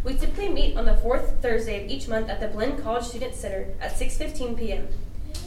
We 0.03 0.13
typically 0.13 0.49
meet 0.49 0.77
on 0.77 0.85
the 0.85 0.97
fourth 0.97 1.41
Thursday 1.41 1.83
of 1.83 1.89
each 1.89 2.07
month 2.07 2.29
at 2.29 2.39
the 2.39 2.49
Blinn 2.49 2.79
College 2.83 3.05
Student 3.05 3.33
Center 3.33 3.73
at 3.81 3.93
6:15 3.93 4.59
p.m. 4.59 4.89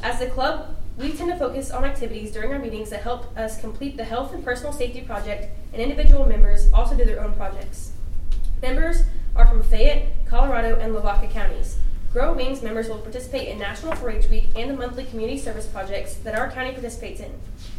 As 0.02 0.18
the 0.18 0.26
club, 0.26 0.74
we 0.98 1.12
tend 1.12 1.30
to 1.30 1.36
focus 1.36 1.70
on 1.70 1.84
activities 1.84 2.32
during 2.32 2.52
our 2.52 2.58
meetings 2.58 2.88
that 2.90 3.02
help 3.02 3.36
us 3.36 3.60
complete 3.60 3.96
the 3.96 4.04
health 4.04 4.32
and 4.32 4.42
personal 4.42 4.72
safety 4.72 5.02
project, 5.02 5.50
and 5.72 5.82
individual 5.82 6.26
members 6.26 6.70
also 6.72 6.96
do 6.96 7.04
their 7.04 7.22
own 7.22 7.34
projects. 7.34 7.92
Members 8.62 9.02
are 9.34 9.46
from 9.46 9.62
Fayette, 9.62 10.08
Colorado, 10.26 10.76
and 10.80 10.94
Lavaca 10.94 11.30
counties. 11.30 11.78
Grow 12.12 12.32
Wings 12.32 12.62
members 12.62 12.88
will 12.88 12.98
participate 12.98 13.48
in 13.48 13.58
National 13.58 13.92
4-H 13.92 14.30
Week 14.30 14.48
and 14.56 14.70
the 14.70 14.74
monthly 14.74 15.04
community 15.04 15.38
service 15.38 15.66
projects 15.66 16.14
that 16.14 16.34
our 16.34 16.50
county 16.50 16.72
participates 16.72 17.20
in. 17.20 17.30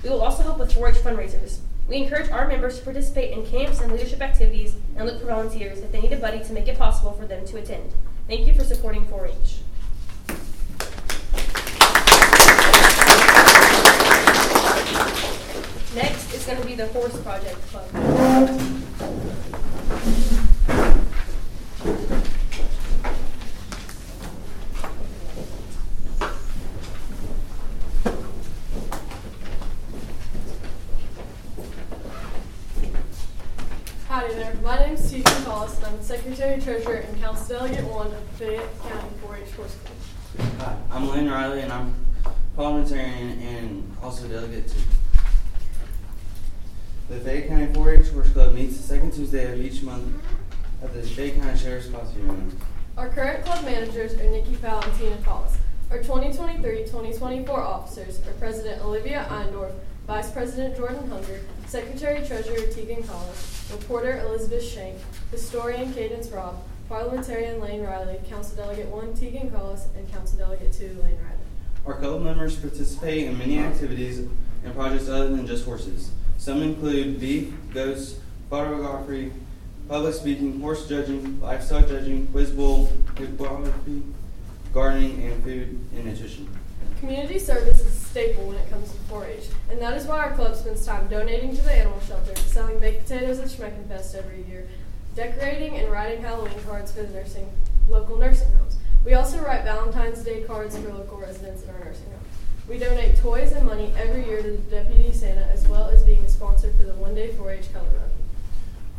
We 0.04 0.12
will 0.12 0.22
also 0.22 0.44
help 0.44 0.60
with 0.60 0.72
4-H 0.74 0.98
fundraisers. 0.98 1.58
We 1.88 1.98
encourage 1.98 2.30
our 2.30 2.48
members 2.48 2.78
to 2.78 2.84
participate 2.84 3.32
in 3.36 3.48
camps 3.48 3.80
and 3.82 3.92
leadership 3.92 4.22
activities 4.22 4.76
and 4.96 5.08
look 5.08 5.20
for 5.20 5.26
volunteers 5.26 5.80
if 5.80 5.92
they 5.92 6.02
need 6.02 6.14
a 6.14 6.18
buddy 6.18 6.44
to 6.44 6.54
make 6.54 6.68
it 6.68 6.78
possible 6.78 7.14
for 7.14 7.26
them 7.26 7.48
to 7.48 7.58
attend. 7.58 7.92
Thank 8.28 8.46
you 8.46 8.54
for 8.54 8.64
supporting 8.64 9.08
4-H. 9.08 9.62
Next 15.96 16.26
is 16.26 16.28
going 16.48 16.62
to 16.62 16.66
be 16.66 16.76
the 16.76 16.88
Horse 16.88 17.22
Project 17.24 17.62
Club. 17.68 17.90
Howdy 34.08 34.34
there. 34.36 34.54
My 34.64 34.80
name 34.80 34.94
is 34.94 35.12
Tegan 35.12 35.44
Collis, 35.44 35.76
and 35.76 35.86
I'm 35.88 35.98
the 35.98 36.04
Secretary 36.06 36.62
Treasurer 36.62 36.96
and 36.96 37.20
Council 37.20 37.58
Delegate 37.58 37.84
One 37.84 38.08
of 38.08 38.24
Fayette 38.38 38.82
County 38.84 39.10
4-H 39.22 39.52
Horse 39.52 39.76
Club. 39.84 40.50
Hi, 40.60 40.78
I'm 40.92 41.10
Lynn 41.10 41.30
Riley, 41.30 41.60
and 41.60 41.74
I'm 41.74 41.94
parliamentarian 42.56 43.38
and 43.42 43.98
also 44.02 44.30
delegate 44.30 44.70
to 44.70 44.78
the 47.10 47.20
Fayette 47.22 47.48
County 47.48 47.68
4-H 47.68 48.10
Horse 48.10 48.30
Club 48.32 48.54
meets 48.54 48.76
the 48.78 48.84
second 48.84 49.14
Tuesday 49.14 49.52
of 49.52 49.62
each 49.62 49.82
month 49.82 50.14
at 50.84 50.94
the 50.94 51.02
Fayette 51.02 51.40
County 51.40 51.58
Sheriff's 51.58 51.88
Classroom. 51.88 52.58
Our 52.98 53.10
current 53.10 53.46
club 53.46 53.64
managers 53.64 54.14
are 54.16 54.30
Nikki 54.30 54.58
Powell 54.58 54.82
and 54.84 54.94
Tina 54.98 55.18
Collis. 55.24 55.56
Our 55.90 56.00
2023-2024 56.00 57.50
officers 57.50 58.20
are 58.28 58.34
President 58.34 58.84
Olivia 58.84 59.26
Eindorf, 59.30 59.72
Vice 60.06 60.32
President 60.32 60.76
Jordan 60.76 61.10
Hunger, 61.10 61.40
Secretary 61.68 62.26
Treasurer 62.28 62.68
Tegan 62.74 63.04
Collis, 63.04 63.70
Reporter 63.72 64.20
Elizabeth 64.20 64.64
Shank, 64.64 64.98
Historian 65.32 65.94
Cadence 65.94 66.28
Robb, 66.30 66.62
Parliamentarian 66.90 67.62
Lane 67.62 67.84
Riley, 67.84 68.20
Council 68.30 68.58
Delegate 68.58 68.88
1 68.88 69.14
Tegan 69.16 69.50
Collis, 69.50 69.88
and 69.96 70.12
Council 70.12 70.40
Delegate 70.40 70.74
2 70.74 70.88
Lane 71.04 71.18
Riley. 71.24 71.38
Our 71.86 71.94
club 71.96 72.22
members 72.22 72.58
participate 72.58 73.28
in 73.28 73.38
many 73.38 73.60
activities 73.60 74.20
and 74.20 74.76
projects 74.76 75.08
other 75.08 75.30
than 75.30 75.48
just 75.48 75.64
horses. 75.64 76.12
Some 76.38 76.62
include 76.62 77.20
beef, 77.20 77.54
goats, 77.74 78.16
photography, 78.50 79.32
public 79.90 80.14
speaking, 80.14 80.60
horse 80.62 80.88
judging, 80.88 81.42
livestock 81.42 81.88
judging, 81.88 82.28
quiz 82.28 82.52
bowl, 82.52 82.92
hippology, 83.16 84.14
gardening, 84.74 85.24
and 85.24 85.44
food 85.44 85.80
and 85.94 86.06
nutrition. 86.06 86.48
Community 87.00 87.38
service 87.38 87.80
is 87.80 87.88
a 87.88 87.92
staple 87.92 88.48
when 88.48 88.58
it 88.58 88.70
comes 88.70 88.92
to 88.92 88.98
4-H, 89.12 89.46
and 89.70 89.82
that 89.82 89.96
is 89.96 90.06
why 90.06 90.18
our 90.20 90.34
club 90.34 90.56
spends 90.56 90.86
time 90.86 91.08
donating 91.08 91.56
to 91.56 91.62
the 91.62 91.74
animal 91.74 92.00
shelter, 92.08 92.36
selling 92.36 92.80
baked 92.80 93.04
potatoes 93.04 93.40
at 93.40 93.48
Schmeckenfest 93.48 94.16
every 94.16 94.44
year, 94.44 94.68
decorating 95.16 95.78
and 95.78 95.92
writing 95.92 96.22
Halloween 96.22 96.60
cards 96.66 96.92
for 96.92 97.04
the 97.04 97.10
nursing 97.14 97.50
local 97.90 98.18
nursing 98.18 98.52
homes. 98.52 98.78
We 99.06 99.14
also 99.14 99.40
write 99.40 99.64
Valentine's 99.64 100.24
Day 100.24 100.44
cards 100.44 100.78
for 100.78 100.90
local 100.90 101.18
residents 101.18 101.64
in 101.64 101.70
our 101.70 101.80
nursing 101.80 102.12
homes. 102.12 102.27
We 102.68 102.78
donate 102.78 103.16
toys 103.16 103.54
and 103.54 103.66
money 103.66 103.94
every 103.98 104.26
year 104.26 104.42
to 104.42 104.52
the 104.52 104.58
Deputy 104.58 105.14
Santa, 105.14 105.46
as 105.54 105.66
well 105.70 105.88
as 105.88 106.04
being 106.04 106.22
a 106.26 106.30
sponsor 106.30 106.74
for 106.74 106.84
the 106.84 106.96
One 106.96 107.16
Day 107.16 107.30
4-H 107.30 107.72
Color 107.72 107.86
Run. 107.86 108.10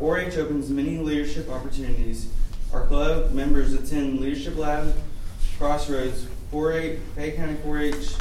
4-H 0.01 0.39
opens 0.39 0.71
many 0.71 0.97
leadership 0.97 1.51
opportunities. 1.51 2.33
Our 2.73 2.87
club 2.87 3.33
members 3.33 3.75
attend 3.75 4.21
Leadership 4.21 4.57
Lab, 4.57 4.95
Crossroads, 5.59 6.25
4-H, 6.51 6.99
Fayette 7.15 7.37
County 7.37 7.55
4-H 7.57 8.17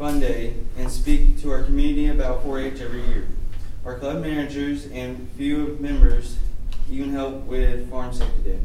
Fun 0.00 0.18
Day, 0.18 0.54
and 0.76 0.90
speak 0.90 1.40
to 1.42 1.52
our 1.52 1.62
community 1.62 2.08
about 2.08 2.44
4-H 2.44 2.80
every 2.80 3.02
year. 3.02 3.28
Our 3.84 4.00
club 4.00 4.20
managers 4.20 4.86
and 4.90 5.28
few 5.36 5.76
members 5.78 6.38
even 6.90 7.12
help 7.12 7.44
with 7.44 7.88
Farm 7.88 8.12
Safety 8.12 8.42
Day. 8.42 8.58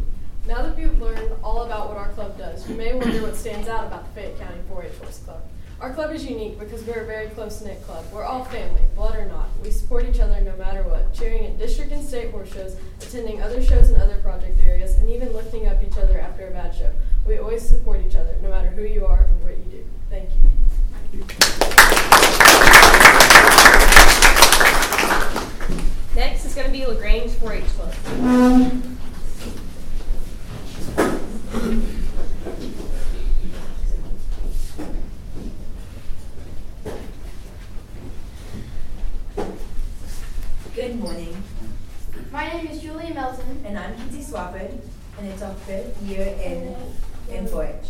Now 0.47 0.63
that 0.63 0.79
you've 0.79 0.99
learned 0.99 1.31
all 1.43 1.63
about 1.63 1.89
what 1.89 1.97
our 1.97 2.09
club 2.09 2.39
does, 2.39 2.67
you 2.67 2.75
may 2.75 2.95
wonder 2.95 3.21
what 3.21 3.35
stands 3.35 3.67
out 3.67 3.85
about 3.85 4.03
the 4.15 4.19
Fayette 4.19 4.39
County 4.39 4.61
4-H 4.71 4.97
Horse 4.97 5.19
Club. 5.19 5.41
Our 5.83 5.91
club 5.91 6.11
is 6.11 6.25
unique 6.25 6.57
because 6.57 6.81
we're 6.85 7.01
a 7.01 7.05
very 7.05 7.27
close-knit 7.27 7.83
club. 7.83 8.05
We're 8.13 8.23
all 8.23 8.45
family, 8.45 8.79
blood 8.95 9.17
or 9.17 9.25
not. 9.25 9.49
We 9.61 9.69
support 9.69 10.05
each 10.05 10.21
other 10.21 10.39
no 10.39 10.55
matter 10.55 10.81
what, 10.83 11.13
cheering 11.13 11.45
at 11.45 11.59
district 11.59 11.91
and 11.91 12.01
state 12.07 12.31
horse 12.31 12.53
shows, 12.53 12.77
attending 13.01 13.41
other 13.41 13.61
shows 13.61 13.89
in 13.89 13.99
other 13.99 14.15
project 14.19 14.61
areas, 14.65 14.95
and 14.99 15.09
even 15.09 15.33
lifting 15.33 15.67
up 15.67 15.83
each 15.85 15.97
other 15.97 16.21
after 16.21 16.47
a 16.47 16.51
bad 16.51 16.73
show. 16.73 16.89
We 17.27 17.37
always 17.37 17.67
support 17.67 17.99
each 17.99 18.15
other, 18.15 18.33
no 18.41 18.47
matter 18.49 18.69
who 18.69 18.83
you 18.83 19.05
are 19.05 19.25
or 19.25 19.27
what 19.41 19.57
you 19.57 19.65
do. 19.65 19.85
Thank 20.09 20.29
you. 20.29 20.39
Next 26.15 26.45
is 26.45 26.55
going 26.55 26.67
to 26.67 26.71
be 26.71 26.85
LaGrange 26.85 27.31
4-H 27.31 27.65
Club. 27.65 27.93
Um, 28.21 28.93
Good 40.75 40.99
morning, 40.99 41.37
My 42.31 42.47
name 42.47 42.67
is 42.67 42.81
Julia 42.81 43.13
Melton. 43.13 43.63
and 43.63 43.77
I'm 43.77 43.95
Kitty 43.95 44.23
Swafford, 44.23 44.81
and 45.19 45.27
it's 45.27 45.41
our 45.41 45.53
fifth 45.53 46.01
year 46.01 46.25
in 46.43 46.75
in 47.33 47.45
4-H. 47.45 47.85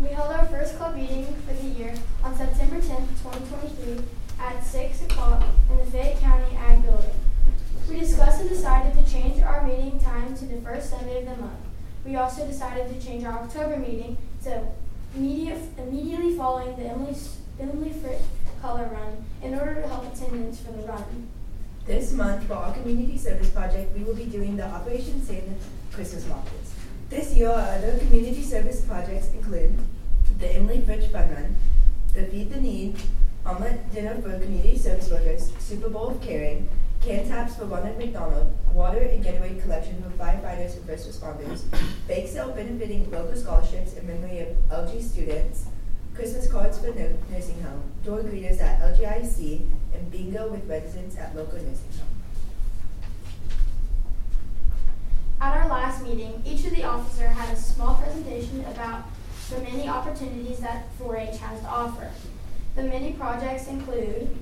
We 0.00 0.08
held 0.08 0.32
our 0.32 0.46
first 0.46 0.76
club 0.76 0.96
meeting 0.96 1.26
for 1.46 1.52
the 1.52 1.68
year 1.68 1.94
on 2.22 2.34
September 2.34 2.76
10th, 2.76 3.06
2023 3.22 4.02
at 4.40 4.64
6 4.64 5.02
o'clock 5.02 5.44
in 5.70 5.76
the 5.76 5.84
Fayette 5.86 6.18
County 6.20 6.56
Ag 6.56 6.82
Building. 6.82 7.14
We 7.88 8.00
discussed 8.00 8.40
and 8.40 8.48
decided 8.48 8.94
to 8.94 9.12
change 9.12 9.42
our 9.42 9.62
meeting 9.62 10.00
time 10.00 10.34
to 10.36 10.46
the 10.46 10.60
first 10.62 10.90
Sunday 10.90 11.18
of 11.18 11.26
the 11.26 11.36
month. 11.36 11.60
We 12.04 12.16
also 12.16 12.46
decided 12.46 12.88
to 12.88 13.06
meeting 13.78 14.16
so 14.40 14.72
immediate, 15.14 15.60
immediately 15.78 16.36
following 16.36 16.76
the 16.76 16.84
Emily, 16.84 17.14
Emily 17.58 17.90
Frick 17.90 18.20
Color 18.60 18.90
Run 18.92 19.24
in 19.42 19.54
order 19.58 19.74
to 19.80 19.88
help 19.88 20.12
attendance 20.12 20.60
for 20.60 20.72
the 20.72 20.82
run. 20.82 21.28
This 21.86 22.12
month, 22.12 22.46
for 22.46 22.54
our 22.54 22.72
community 22.72 23.18
service 23.18 23.50
project, 23.50 23.96
we 23.96 24.04
will 24.04 24.14
be 24.14 24.24
doing 24.24 24.56
the 24.56 24.66
Operation 24.66 25.22
Santa 25.22 25.54
Christmas 25.92 26.26
markets. 26.26 26.74
This 27.10 27.34
year, 27.36 27.50
our 27.50 27.76
other 27.76 27.98
community 27.98 28.42
service 28.42 28.80
projects 28.80 29.32
include 29.34 29.78
the 30.38 30.52
Emily 30.52 30.80
Fritz 30.80 31.06
Fun 31.08 31.30
Run, 31.30 31.56
the 32.14 32.24
Feed 32.24 32.50
the 32.50 32.60
Need, 32.60 32.96
Omelet 33.46 33.92
Dinner 33.92 34.14
for 34.22 34.38
Community 34.38 34.78
Service 34.78 35.10
Workers, 35.10 35.52
Super 35.58 35.90
Bowl 35.90 36.08
of 36.08 36.22
Caring, 36.22 36.43
For 37.52 37.66
Ronald 37.66 37.98
McDonald, 37.98 38.52
Water 38.72 38.98
and 38.98 39.22
Getaway 39.22 39.60
Collection 39.60 40.02
for 40.02 40.08
firefighters 40.16 40.76
and 40.76 40.84
first 40.86 41.08
responders, 41.08 41.62
Bake 42.08 42.26
Sale 42.26 42.50
benefiting 42.50 43.08
local 43.10 43.36
scholarships 43.36 43.94
in 43.94 44.06
memory 44.06 44.40
of 44.40 44.48
LG 44.70 45.00
students, 45.02 45.66
Christmas 46.14 46.50
cards 46.50 46.78
for 46.78 46.86
no- 46.88 47.16
nursing 47.30 47.62
home, 47.62 47.82
door 48.04 48.20
greeters 48.20 48.60
at 48.60 48.80
LGIC, 48.80 49.60
and 49.94 50.10
bingo 50.10 50.48
with 50.48 50.66
residents 50.68 51.16
at 51.16 51.36
local 51.36 51.58
nursing 51.58 51.92
home. 51.98 52.08
At 55.40 55.56
our 55.56 55.68
last 55.68 56.02
meeting, 56.02 56.42
each 56.46 56.64
of 56.64 56.74
the 56.74 56.84
officer 56.84 57.28
had 57.28 57.52
a 57.52 57.56
small 57.56 57.94
presentation 57.96 58.64
about 58.64 59.04
the 59.50 59.60
many 59.60 59.86
opportunities 59.86 60.58
that 60.60 60.86
4-H 60.98 61.38
has 61.38 61.60
to 61.60 61.66
offer. 61.66 62.10
The 62.74 62.84
many 62.84 63.12
projects 63.12 63.68
include 63.68 64.34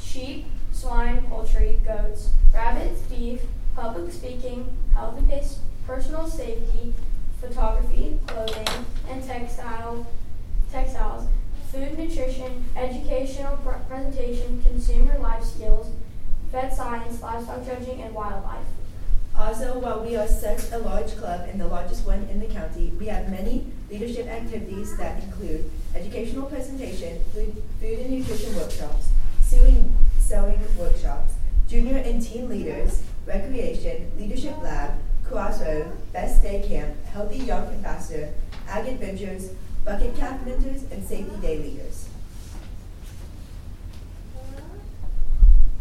sheep, 0.00 0.46
swine, 0.82 1.22
poultry, 1.28 1.80
goats, 1.84 2.30
rabbits, 2.54 3.00
beef, 3.02 3.40
public 3.74 4.12
speaking, 4.12 4.64
health 4.94 5.18
and 5.18 5.28
pace- 5.28 5.58
personal 5.86 6.26
safety, 6.26 6.94
photography, 7.40 8.18
clothing, 8.26 8.66
and 9.10 9.24
textile, 9.24 10.06
textiles, 10.70 11.26
food 11.72 11.98
nutrition, 11.98 12.64
educational 12.76 13.56
pr- 13.58 13.82
presentation, 13.88 14.62
consumer 14.62 15.18
life 15.18 15.42
skills, 15.44 15.90
vet 16.52 16.74
science, 16.74 17.20
livestock 17.22 17.64
judging, 17.66 18.00
and 18.02 18.14
wildlife. 18.14 18.66
Also, 19.36 19.78
while 19.78 20.04
we 20.04 20.16
are 20.16 20.26
such 20.26 20.70
a 20.72 20.78
large 20.78 21.16
club 21.16 21.48
and 21.50 21.60
the 21.60 21.66
largest 21.66 22.04
one 22.06 22.26
in 22.30 22.40
the 22.40 22.46
county, 22.46 22.92
we 22.98 23.06
have 23.06 23.28
many 23.30 23.66
leadership 23.90 24.26
activities 24.26 24.96
that 24.96 25.22
include 25.22 25.70
educational 25.94 26.46
presentation, 26.46 27.18
food, 27.32 27.62
food 27.80 27.98
and 28.00 28.10
nutrition 28.10 28.56
workshops, 28.56 29.08
sewing, 29.42 29.87
sewing 30.28 30.60
workshops, 30.76 31.32
junior 31.66 31.96
and 31.96 32.20
teen 32.22 32.50
leaders, 32.50 33.02
recreation, 33.24 34.12
leadership 34.18 34.54
lab, 34.62 34.92
crossroad, 35.24 35.90
best 36.12 36.42
day 36.42 36.62
camp, 36.68 36.94
healthy 37.06 37.38
young 37.38 37.66
ambassador, 37.68 38.28
ag 38.68 38.86
adventures, 38.86 39.52
bucket 39.86 40.14
cap 40.16 40.44
mentors, 40.44 40.82
and 40.92 41.02
safety 41.02 41.34
day 41.40 41.56
leaders. 41.56 42.10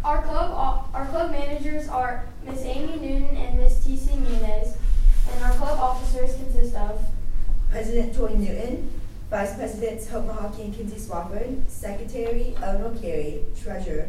Our 0.06 0.22
club, 0.22 0.52
uh, 0.52 0.98
our 0.98 1.06
club 1.08 1.32
managers 1.32 1.90
are 1.90 2.24
Miss 2.46 2.62
Amy 2.62 2.96
Newton 3.06 3.36
and 3.36 3.58
Miss 3.58 3.84
T.C. 3.84 4.12
Munez, 4.12 4.78
and 5.30 5.44
our 5.44 5.52
club 5.56 5.78
officers 5.78 6.34
consist 6.36 6.74
of 6.74 7.02
President 7.70 8.16
Tori 8.16 8.36
Newton, 8.36 8.90
Vice 9.30 9.56
Presidents 9.56 10.08
Hope 10.08 10.26
Mahaki 10.26 10.64
and 10.64 10.74
Kinsey 10.74 10.96
Swafford, 10.96 11.70
Secretary 11.70 12.56
Eleanor 12.62 12.98
Carey, 13.02 13.44
Treasurer 13.62 14.08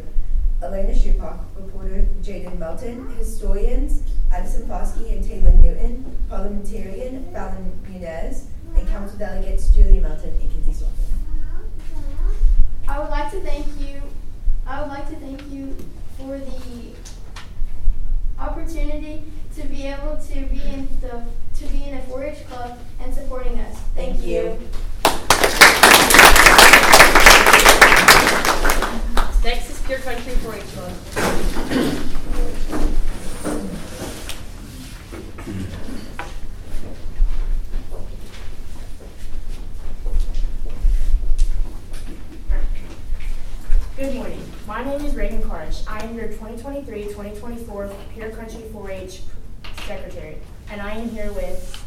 Elena 0.61 0.91
Schupak, 0.91 1.39
Reporter 1.55 2.05
Jaden 2.21 2.57
Melton, 2.59 3.09
Historians 3.17 4.03
Addison 4.31 4.67
Foskey 4.67 5.13
and 5.13 5.23
Taylor 5.23 5.51
Newton, 5.53 6.17
Parliamentarian 6.29 7.25
Fallon 7.31 7.79
Munez, 7.89 8.45
and 8.75 8.87
Council 8.89 9.17
Delegates 9.17 9.69
Julia 9.69 10.01
Melton 10.01 10.29
and 10.29 10.51
Kinsey 10.51 10.83
Swafford. 10.83 11.13
I 12.87 12.99
would 12.99 13.09
like 13.09 13.31
to 13.31 13.39
thank 13.41 13.65
you. 13.79 14.01
I 14.67 14.81
would 14.81 14.89
like 14.89 15.07
to 15.09 15.15
thank 15.15 15.41
you 15.49 15.75
for 16.17 16.37
the 16.37 16.93
opportunity 18.37 19.23
to 19.55 19.67
be 19.67 19.87
able 19.87 20.17
to 20.17 20.33
be 20.45 20.61
in 20.61 20.87
the 21.01 21.23
to 21.55 21.65
be 21.73 21.85
in 21.85 21.97
a 21.97 22.01
4-H 22.01 22.47
club 22.47 22.77
and 23.01 23.13
supporting 23.13 23.59
us. 23.59 23.77
Thank, 23.95 24.17
Thank 24.17 24.25
you. 24.25 24.57
Next 29.43 29.69
is 29.69 29.81
Pure 29.81 29.99
Country 29.99 30.33
4-H 30.33 30.63
Club. 30.75 30.91
Good 43.95 44.15
morning. 44.15 44.41
My 44.65 44.83
name 44.83 45.03
is 45.03 45.13
Reagan 45.15 45.41
Carish. 45.41 45.83
I 45.87 46.03
am 46.05 46.15
your 46.15 46.29
2023-2024 47.89 48.13
Pure 48.13 48.29
Country 48.31 48.61
4-H 48.73 49.21
Secretary, 49.85 50.37
and 50.69 50.81
I 50.81 50.91
am 50.91 51.09
here 51.09 51.31
with 51.31 51.83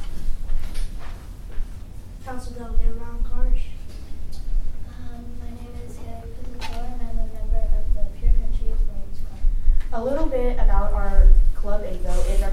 Council 2.24 2.52
Delegate 2.54 2.96
Ron 3.00 3.24
Carish. 3.24 3.62
Um, 4.88 5.24
my 5.40 5.50
name 5.50 5.74
is 5.86 5.96
Haley 5.98 6.28
Pizzatola, 6.42 6.92
and 6.92 7.02
I'm 7.02 7.18
a 7.18 7.32
member 7.32 7.58
of 7.58 7.94
the 7.94 8.18
Pure 8.18 8.32
Country 8.32 8.68
4-H 8.68 9.90
Club. 9.90 10.00
a 10.00 10.04
little 10.04 10.26
bit 10.26 10.54
about 10.58 10.92
our 10.92 11.28
club 11.54 11.84
info. 11.84 12.10
Is 12.32 12.42
our 12.42 12.52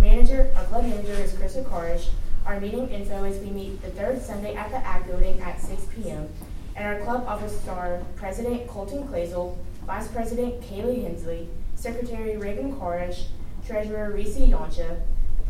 manager, 0.00 0.52
our 0.56 0.64
club 0.64 0.84
manager 0.84 1.12
is 1.12 1.32
Krista 1.32 1.64
Carish. 1.64 2.08
Our 2.46 2.60
meeting 2.60 2.88
info 2.90 3.24
is 3.24 3.42
we 3.42 3.50
meet 3.50 3.80
the 3.82 3.90
third 3.90 4.20
Sunday 4.20 4.54
at 4.54 4.70
the 4.70 4.76
Ag 4.76 5.06
Building 5.06 5.40
at 5.40 5.60
6 5.60 5.86
p.m. 5.94 6.28
And 6.76 6.86
our 6.86 7.00
club 7.04 7.24
officers 7.26 7.66
are 7.68 8.02
President 8.16 8.66
Colton 8.68 9.06
Clazel, 9.08 9.56
Vice 9.86 10.08
President 10.08 10.60
Kaylee 10.60 11.04
Hensley, 11.04 11.48
Secretary 11.74 12.36
Reagan 12.36 12.74
Carish, 12.76 13.26
Treasurer 13.66 14.12
Reese 14.12 14.38
Yoncha, 14.38 15.00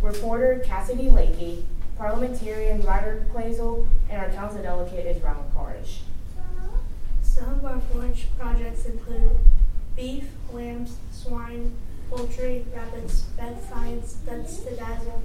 Reporter 0.03 0.63
Cassidy 0.65 1.05
Lakey, 1.05 1.65
Parliamentarian 1.97 2.83
Ryder 2.83 3.27
Clazel, 3.33 3.87
and 4.11 4.21
our 4.21 4.31
council 4.31 4.63
delegate 4.63 5.07
is 5.07 5.23
Ronald 5.23 5.51
Carish. 5.55 6.01
Some 7.23 7.55
of 7.55 7.65
our 7.65 7.81
4-H 7.95 8.27
projects 8.39 8.87
include 8.87 9.31
beef, 9.97 10.25
lambs, 10.53 10.97
swine, 11.13 11.73
poultry, 12.11 12.65
rabbits, 12.75 13.23
vet 13.37 13.63
science, 13.69 14.15
ducks 14.27 14.57
to 14.59 14.77
dazzle, 14.77 15.23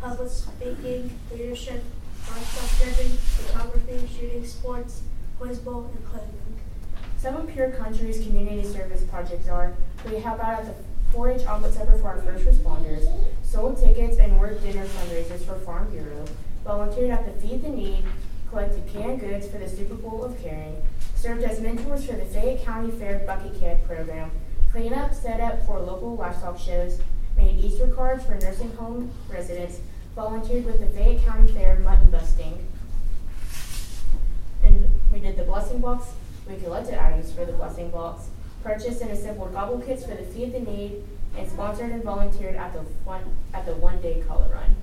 public 0.00 0.30
speaking, 0.30 1.10
leadership, 1.32 1.82
livestock 2.28 2.88
judging, 2.88 3.12
photography, 3.12 4.08
shooting 4.18 4.44
sports, 4.44 5.02
quiz 5.38 5.58
bowl, 5.58 5.90
and 5.94 6.04
clothing. 6.06 6.49
Some 7.20 7.36
of 7.36 7.48
Pure 7.48 7.72
Country's 7.72 8.24
community 8.24 8.66
service 8.66 9.02
projects 9.02 9.46
are 9.46 9.74
we 10.08 10.16
help 10.20 10.42
out 10.42 10.60
at 10.60 10.64
the 10.64 10.74
4-H 11.14 11.46
Omelet 11.46 11.74
Supper 11.74 11.98
for 11.98 12.08
our 12.08 12.22
first 12.22 12.46
responders, 12.46 13.06
sold 13.42 13.78
tickets 13.78 14.16
and 14.16 14.40
worked 14.40 14.62
dinner 14.62 14.86
fundraisers 14.86 15.44
for 15.44 15.56
Farm 15.56 15.90
Bureau, 15.90 16.24
volunteered 16.64 17.10
at 17.10 17.26
the 17.26 17.46
Feed 17.46 17.62
the 17.62 17.68
Need, 17.68 18.04
collected 18.48 18.90
canned 18.90 19.20
goods 19.20 19.46
for 19.46 19.58
the 19.58 19.68
Super 19.68 19.96
Bowl 19.96 20.24
of 20.24 20.42
Caring, 20.42 20.80
served 21.14 21.44
as 21.44 21.60
mentors 21.60 22.06
for 22.06 22.14
the 22.14 22.24
Fayette 22.24 22.64
County 22.64 22.90
Fair 22.90 23.18
Bucket 23.26 23.60
Cat 23.60 23.86
program, 23.86 24.30
clean 24.72 24.94
up, 24.94 25.12
set 25.12 25.40
up 25.40 25.66
for 25.66 25.78
local 25.78 26.16
livestock 26.16 26.58
shows, 26.58 27.02
made 27.36 27.62
Easter 27.62 27.88
cards 27.88 28.24
for 28.24 28.36
nursing 28.36 28.74
home 28.76 29.10
residents, 29.28 29.80
volunteered 30.16 30.64
with 30.64 30.80
the 30.80 30.86
Fayette 30.86 31.22
County 31.26 31.52
Fair 31.52 31.80
mutton 31.80 32.10
busting, 32.10 32.66
and 34.64 34.88
we 35.12 35.20
did 35.20 35.36
the 35.36 35.44
blessing 35.44 35.80
box. 35.80 36.06
Collected 36.58 36.98
items 36.98 37.32
for 37.32 37.44
the 37.44 37.52
blessing 37.52 37.90
box, 37.90 38.28
purchased 38.62 39.00
and 39.02 39.10
assembled 39.12 39.52
gobble 39.52 39.80
kits 39.80 40.04
for 40.04 40.14
the 40.14 40.24
Feed 40.24 40.52
the 40.52 40.60
Need, 40.60 41.04
and 41.36 41.48
sponsored 41.48 41.90
and 41.90 42.02
volunteered 42.02 42.56
at 42.56 42.72
the 42.72 42.80
one 43.04 43.22
at 43.54 43.64
the 43.66 43.74
one 43.74 44.00
day 44.02 44.22
color 44.26 44.48
run. 44.52 44.74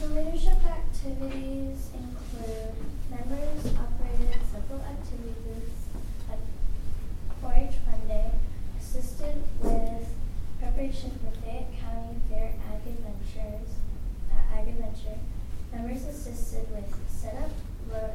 The 0.00 0.08
leadership 0.08 0.58
activities 0.64 1.90
include 1.92 2.74
members 3.10 3.72
operated 3.76 4.40
several 4.50 4.80
activity 4.80 5.34
booths 5.44 5.84
at 6.30 6.38
4-H 7.44 7.74
Fun 7.84 8.08
Day, 8.08 8.30
assisted 8.78 9.42
with 9.60 10.08
preparation 10.58 11.10
for 11.20 11.30
Fayette 11.42 11.68
County 11.80 12.16
Fair 12.28 12.54
Ag 12.72 12.80
Adventures, 12.86 13.68
uh, 14.32 14.58
Ag 14.58 14.68
Adventure. 14.68 15.18
Members 15.72 16.04
assisted 16.06 16.66
with 16.70 16.92
setup, 17.08 17.50
load, 17.90 18.10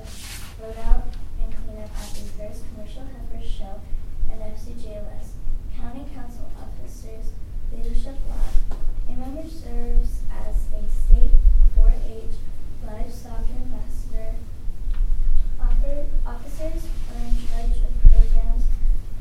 loadout, 0.61 1.03
and 1.45 1.53
cleanup 1.65 1.91
at 1.93 2.09
the 2.13 2.25
first 2.33 2.63
commercial 2.73 3.03
heifer 3.05 3.45
show 3.45 3.79
and 4.31 4.41
FCJLS. 4.41 5.37
County 5.77 6.05
Council 6.13 6.49
officers, 6.57 7.29
leadership 7.71 8.17
lab. 8.29 8.79
A 9.09 9.13
member 9.13 9.47
serves 9.47 10.21
as 10.33 10.55
a 10.73 10.81
state 10.89 11.31
4-H 11.77 12.35
livestock 12.85 13.45
ambassador. 13.61 14.33
Offer, 15.61 16.05
officers 16.25 16.87
are 17.13 17.21
in 17.21 17.35
charge 17.45 17.77
of 17.85 17.93
programs 18.09 18.63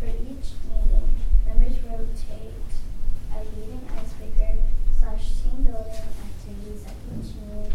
for 0.01 0.09
each 0.09 0.57
meeting. 0.65 1.09
Members 1.47 1.77
rotate 1.85 2.71
a 3.35 3.39
leading 3.53 3.85
icebreaker 3.93 4.57
slash 4.99 5.43
team 5.43 5.65
building 5.65 6.09
activities 6.25 6.85
at 6.87 6.97
each 7.13 7.35
meeting 7.37 7.73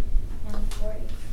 and 0.48 0.70
4-H. 0.72 1.30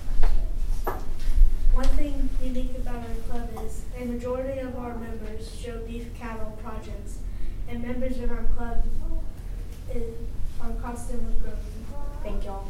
One 1.77 1.89
thing 1.89 2.16
unique 2.47 2.77
about 2.79 2.97
our 2.97 3.15
club 3.29 3.49
is 3.65 3.83
a 4.01 4.05
majority 4.05 4.61
of 4.61 4.77
our 4.79 4.95
members 4.97 5.53
show 5.53 5.79
beef 5.79 6.07
cattle 6.17 6.57
projects, 6.63 7.19
and 7.69 7.83
members 7.83 8.19
in 8.19 8.31
our 8.31 8.45
club 8.57 8.85
is, 9.93 10.15
are 10.63 10.71
constantly 10.81 11.35
growing. 11.43 11.57
Thank 12.23 12.45
y'all. 12.45 12.69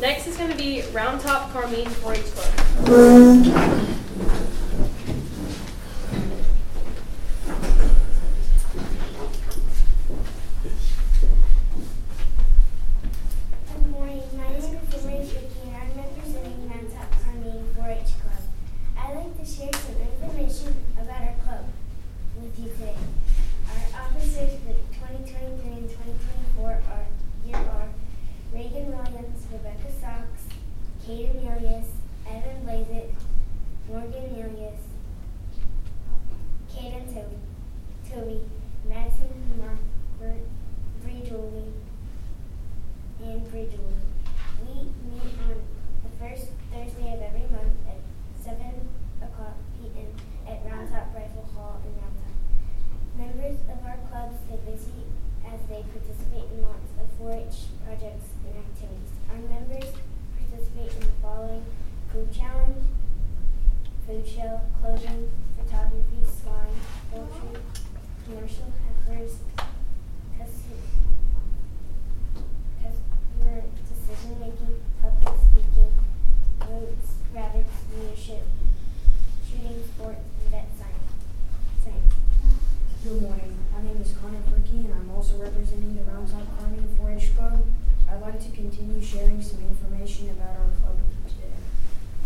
Next 0.00 0.26
is 0.28 0.36
going 0.36 0.50
to 0.50 0.56
be 0.56 0.82
Round 0.92 1.20
Top 1.20 1.52
Carmine 1.52 1.86
4-H 1.86 2.32
Club. 2.34 3.96
participate 55.96 56.48
in 56.52 56.62
lots 56.62 56.90
of 57.00 57.06
4-H 57.18 57.68
projects 57.84 58.28
and 58.44 58.56
activities. 58.56 59.10
Our 59.30 59.40
members 59.48 59.90
participate 60.38 60.92
in 60.94 61.00
the 61.00 61.14
following 61.22 61.64
food 62.12 62.32
challenge, 62.32 62.84
food 64.06 64.26
show, 64.26 64.60
clothing, 64.80 65.30
photography, 65.58 66.22
slime, 66.24 66.76
poultry, 67.10 67.60
commercial 68.24 68.72
heifers, 68.84 69.36
custom- 70.38 70.86
customer 72.82 73.62
decision 73.88 74.40
making, 74.40 74.80
public 75.02 75.34
speaking, 75.50 75.92
goats, 76.60 77.14
rabbits, 77.34 77.76
leadership, 77.94 78.44
shooting, 79.48 79.82
sports, 79.94 80.20
and 80.42 80.50
vet 80.50 80.68
science. 80.78 81.84
Science. 81.84 82.14
Good 83.02 83.22
morning. 83.22 83.56
My 83.76 83.82
name 83.82 84.00
is 84.00 84.14
Connor 84.14 84.40
Bricky, 84.48 84.86
and 84.86 84.94
I'm 84.94 85.10
also 85.14 85.36
representing 85.36 85.94
the 85.96 86.02
Round 86.10 86.26
Top 86.32 86.46
Carmine 86.58 86.88
4-H 86.98 87.36
Club. 87.36 87.62
I'd 88.10 88.22
like 88.22 88.40
to 88.40 88.50
continue 88.50 88.95
sharing 89.06 89.40
some 89.40 89.62
information 89.62 90.30
about 90.30 90.58
our 90.58 90.70
club 90.82 90.98
today. 91.30 91.54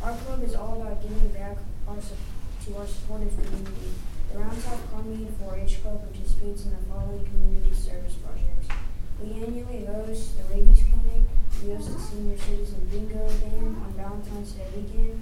Our 0.03 0.16
club 0.25 0.43
is 0.43 0.55
all 0.55 0.81
about 0.81 1.03
giving 1.03 1.29
back 1.29 1.59
our, 1.87 1.97
to 2.01 2.77
our 2.79 2.87
supportive 2.87 3.37
community. 3.37 3.93
The 4.33 4.38
Round 4.38 4.64
Top 4.64 4.81
Carmine 4.90 5.29
4-H 5.45 5.83
Club 5.83 6.01
participates 6.01 6.64
in 6.64 6.71
the 6.71 6.81
following 6.88 7.25
community 7.27 7.75
service 7.75 8.14
projects. 8.25 8.73
We 9.21 9.45
annually 9.45 9.85
host 9.85 10.38
the 10.38 10.55
rabies 10.55 10.81
clinic. 10.88 11.29
We 11.61 11.75
host 11.75 11.93
the 11.93 12.01
senior 12.01 12.38
citizen 12.38 12.88
bingo 12.90 13.29
game 13.29 13.77
on 13.85 13.93
Valentine's 13.93 14.53
Day 14.53 14.64
weekend. 14.75 15.21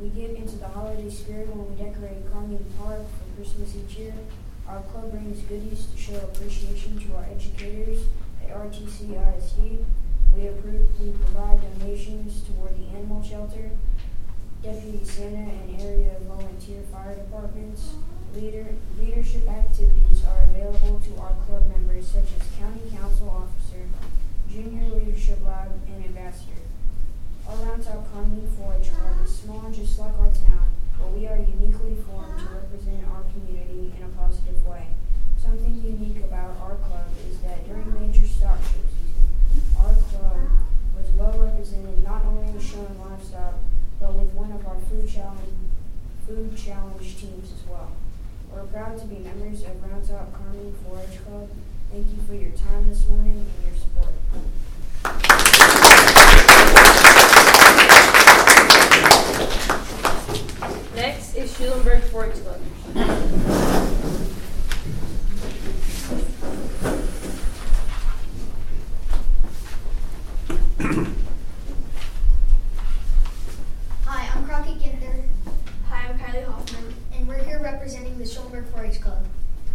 We 0.00 0.08
get 0.08 0.30
into 0.30 0.56
the 0.56 0.68
holiday 0.68 1.10
spirit 1.10 1.48
when 1.52 1.68
we 1.68 1.76
decorate 1.76 2.24
Carmine 2.32 2.64
Park 2.80 3.04
for 3.04 3.36
Christmas 3.36 3.76
each 3.76 3.98
year. 3.98 4.14
Our 4.66 4.80
club 4.88 5.10
brings 5.10 5.42
goodies 5.42 5.88
to 5.92 5.98
show 5.98 6.16
appreciation 6.16 6.98
to 7.04 7.16
our 7.16 7.26
educators 7.28 8.08
at 8.42 8.56
RTC 8.56 9.12
ISD. 9.12 9.84
We 10.36 10.48
approve, 10.48 10.84
we 11.00 11.12
provide 11.12 11.60
donations 11.80 12.42
toward 12.42 12.76
the 12.76 12.94
animal 12.94 13.22
shelter, 13.22 13.70
deputy 14.62 15.02
center, 15.02 15.48
and 15.48 15.80
area 15.80 16.12
volunteer 16.28 16.82
fire 16.92 17.14
departments. 17.14 17.94
Leader, 18.34 18.66
leadership 19.00 19.48
activities 19.48 20.26
are 20.28 20.44
available 20.44 21.00
to 21.00 21.16
our 21.22 21.32
club 21.46 21.66
members 21.70 22.08
such 22.08 22.28
as 22.38 22.46
county 22.60 22.84
council 22.94 23.30
officer, 23.30 23.80
junior 24.50 24.94
leadership 24.94 25.38
lab, 25.42 25.72
and 25.88 26.04
ambassador. 26.04 26.60
Our 27.48 27.56
Round 27.56 27.82
Top 27.82 28.12
Carmine 28.12 28.52
4-H 28.60 28.92
Club 28.92 29.16
is 29.24 29.34
small 29.34 29.70
just 29.72 29.98
like 29.98 30.18
our 30.18 30.28
town, 30.28 30.68
but 30.98 31.12
we 31.12 31.26
are 31.26 31.38
uniquely 31.38 31.96
formed 32.04 32.38
to 32.40 32.44
represent 32.52 33.08
our 33.08 33.24
community 33.32 33.94
in 33.96 34.04
a 34.04 34.08
positive 34.20 34.66
way. 34.66 34.88
Something 35.40 35.80
unique 35.82 36.22
about 36.24 36.60
our 36.60 36.74
club 36.74 37.08
is 37.30 37.38
that 37.40 37.66
during 37.66 37.88
major 37.94 38.26
stock 38.26 38.58
our 39.86 39.94
club 39.94 40.36
was 40.96 41.06
well 41.14 41.38
represented 41.38 42.02
not 42.02 42.24
only 42.24 42.48
in 42.48 42.60
showing 42.60 42.98
livestock, 42.98 43.54
but 44.00 44.14
with 44.14 44.32
one 44.32 44.50
of 44.50 44.66
our 44.66 44.76
food 44.90 45.08
challenge 45.08 45.50
food 46.26 46.56
challenge 46.56 47.16
teams 47.18 47.52
as 47.52 47.62
well. 47.68 47.92
We're 48.52 48.64
proud 48.64 48.98
to 48.98 49.06
be 49.06 49.18
members 49.18 49.62
of 49.62 49.80
Round 49.82 50.08
Top 50.08 50.32
Carmine 50.32 50.74
4-H 50.90 51.24
Club. 51.24 51.48
Thank 51.92 52.08
you 52.08 52.20
for 52.26 52.34
your 52.34 52.50
time 52.50 52.88
this 52.88 53.06
morning 53.06 53.46
and 53.46 53.62
your 53.62 53.76
support. 53.76 54.10
Next 60.96 61.36
is 61.36 61.56
Schulenburg 61.56 62.02
4-H 62.02 62.42
Club. 62.42 62.60
Hi, 74.04 74.28
I'm 74.34 74.44
Crockett 74.46 74.78
Ginther. 74.78 75.24
Hi, 75.88 76.08
I'm 76.08 76.18
Kylie 76.18 76.44
Hoffman, 76.44 76.94
and 77.12 77.26
we're 77.26 77.42
here 77.42 77.60
representing 77.62 78.16
the 78.18 78.24
Schulenburg 78.24 78.66
4-H 78.72 79.00
Club. 79.00 79.24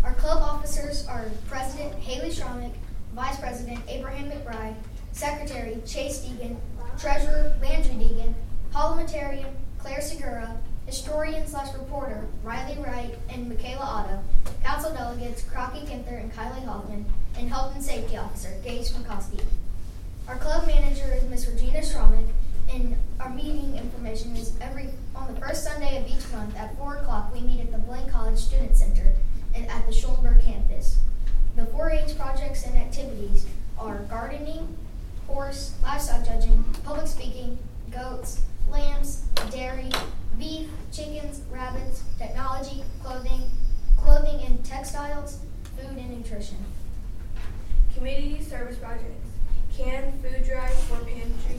Our 0.04 0.13
club 0.13 0.41
officers 0.41 1.06
are 1.08 1.30
President 1.47 1.93
Haley 1.95 2.30
Schromick, 2.30 2.71
Vice 3.13 3.39
President 3.39 3.80
Abraham 3.88 4.32
McBride, 4.32 4.76
Secretary 5.12 5.82
Chase 5.86 6.26
Deegan, 6.26 6.56
Treasurer 6.97 7.54
Landry 7.62 7.95
Deegan, 7.95 8.34
Parliamentarian 8.71 9.47
Claire 9.80 10.02
Segura, 10.02 10.58
Historian 10.86 11.45
slash 11.45 11.74
reporter 11.74 12.26
Riley 12.43 12.82
Wright 12.82 13.15
and 13.30 13.50
Michaela 13.50 13.84
Otto, 13.84 14.24
Council 14.63 14.93
Delegates 14.93 15.43
Crockett 15.43 15.88
Ginther 15.88 16.19
and 16.21 16.34
Kylie 16.34 16.65
Hoffman, 16.65 17.06
and 17.38 17.50
Health 17.50 17.76
and 17.76 17.84
Safety 17.84 18.17
Officer 18.17 18.54
Gage 18.63 18.89
McCoskey. 18.89 19.43
Our 20.28 20.38
club 20.38 20.65
manager 20.67 21.13
is 21.13 21.24
Miss 21.30 21.47
Regina 21.47 21.80
Stromick, 21.80 22.28
and 22.74 22.95
our 23.19 23.30
meeting 23.30 23.76
information 23.78 24.36
is 24.36 24.54
every 24.62 24.89
on 25.15 25.34
the 25.34 25.39
first 25.41 25.63
Sunday 25.63 25.97
of 25.97 26.08
each 26.08 26.32
month 26.32 26.56
at 26.56 26.78
4 26.78 26.97
o'clock. 26.97 27.34
We 27.34 27.41
meet 27.41 27.60
at 27.60 27.71
the 27.71 27.80
Blinn 27.80 28.10
Student 28.38 28.76
Center 28.76 29.13
and 29.54 29.67
at 29.67 29.86
the 29.86 29.94
Schulenburg 29.94 30.41
campus. 30.41 30.98
The 31.56 31.63
4-H 31.63 32.17
projects 32.17 32.65
and 32.65 32.78
activities 32.78 33.46
are 33.78 34.00
gardening, 34.10 34.78
horse, 35.28 35.76
livestock 35.84 36.26
judging, 36.26 36.63
public 36.84 37.08
speaking, 37.08 37.58
goats, 37.91 38.41
lambs, 38.70 39.26
dairy, 39.50 39.89
beef, 40.38 40.70
chickens, 40.91 41.41
rabbits, 41.52 42.04
technology, 42.17 42.84
clothing, 43.04 43.41
clothing 43.98 44.41
and 44.46 44.63
textiles, 44.63 45.39
food 45.78 45.98
and 45.98 46.17
nutrition. 46.17 46.58
Community 47.94 48.41
service 48.41 48.78
projects. 48.78 49.28
Canned 49.78 50.22
food 50.22 50.46
drive 50.46 50.74
for 50.74 50.98
pantry, 51.06 51.58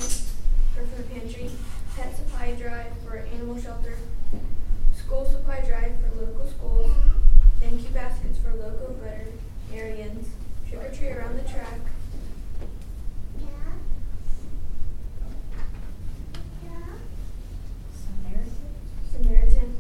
for 0.75 0.85
food 0.85 1.11
pantry. 1.13 1.51
Pet 1.97 2.17
supply 2.17 2.53
drive 2.53 2.93
for 3.05 3.19
animal 3.19 3.61
shelter. 3.61 3.97
School 5.13 5.27
supply 5.27 5.61
drive 5.61 5.93
for 6.01 6.25
local 6.25 6.47
schools. 6.47 6.89
Mm-hmm. 6.91 7.61
Thank 7.61 7.83
you 7.83 7.89
baskets 7.91 8.39
for 8.39 8.55
local 8.55 8.97
veterinarians. 8.99 10.27
Trick 10.67 10.81
or 10.81 10.89
treat 10.91 11.11
around 11.11 11.37
the 11.37 11.47
track. 11.47 11.81
Samaritan. 19.13 19.77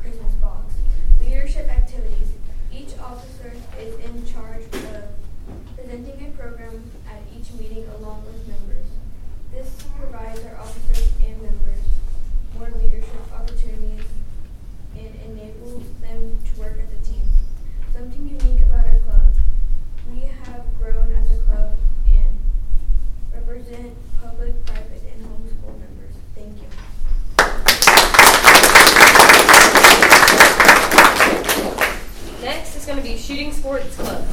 Christmas 0.00 0.34
box. 0.40 0.74
Leadership 1.20 1.68
activities. 1.68 2.28
Each 2.72 2.96
officer 3.00 3.52
is 3.80 3.94
in 4.04 4.24
charge 4.26 4.62
of 4.72 5.04
presenting 5.74 6.24
a 6.26 6.30
program 6.40 6.88
at 7.10 7.20
each 7.36 7.52
meeting 7.58 7.84
along 7.98 8.24
with 8.26 8.46
members. 8.46 8.86
This 9.52 9.84
provides 9.98 10.44
our 10.44 10.56
officers 10.58 11.08
and 11.26 11.42
members 11.42 11.78
more 12.58 12.70
leadership 12.82 13.32
opportunities 13.32 14.04
and 14.96 15.14
enables 15.26 15.84
them 16.00 16.38
to 16.44 16.60
work 16.60 16.78
as 16.82 16.90
a 16.92 17.04
team. 17.04 17.22
Something 17.92 18.26
unique 18.28 18.62
about 18.62 18.86
our 18.86 18.98
club. 19.06 19.32
We 20.12 20.20
have 20.44 20.64
grown 20.80 21.12
as 21.12 21.30
a 21.30 21.38
club 21.42 21.76
and 22.08 22.38
represent 23.34 23.94
public, 24.22 24.64
private, 24.66 25.02
and 25.14 25.24
homeschool 25.24 25.78
members. 25.78 26.14
Thank 26.34 26.56
you. 26.58 26.68
Next 32.42 32.76
is 32.76 32.86
going 32.86 32.98
to 32.98 33.04
be 33.04 33.16
Shooting 33.16 33.52
Sports 33.52 33.94
Club. 33.96 34.24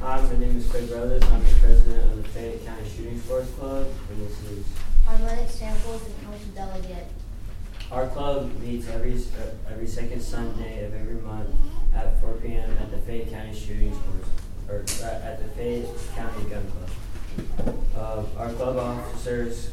Hi, 0.00 0.20
my 0.22 0.38
name 0.38 0.56
is 0.56 0.66
Craig 0.70 0.88
Brothers. 0.88 1.22
I'm 1.24 1.42
the 1.44 1.50
president 1.60 2.12
of 2.12 2.22
the 2.22 2.28
Fayette 2.30 2.64
County 2.64 2.88
Shooting 2.88 3.20
Sports 3.20 3.50
Club, 3.52 3.86
and 4.10 4.26
this 4.26 4.40
is 4.50 4.64
I'm 5.08 5.24
Lennox 5.24 5.54
Samples 5.54 6.02
and 6.06 6.14
council 6.24 6.48
delegate. 6.54 7.06
our 7.90 8.06
club 8.06 8.58
meets 8.60 8.88
every 8.88 9.14
s- 9.14 9.32
uh, 9.34 9.50
every 9.70 9.86
second 9.86 10.20
Sunday 10.22 10.84
of 10.86 10.94
every 10.94 11.16
month 11.16 11.50
at 11.94 12.20
4 12.20 12.32
p.m. 12.34 12.70
at 12.80 12.90
the 12.90 12.98
Fayette 12.98 13.30
County 13.30 13.52
Shooting 13.54 13.92
Sports 13.92 14.28
or 14.68 15.06
uh, 15.06 15.10
at 15.26 15.42
the 15.42 15.48
Fayette 15.54 15.88
County 16.14 16.44
Gun 16.48 16.64
Club. 16.70 17.84
Uh, 17.96 18.22
our 18.38 18.52
club 18.52 18.76
officers 18.76 19.70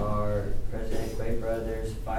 are 0.00 0.46
President 0.70 1.18
Quay 1.18 1.36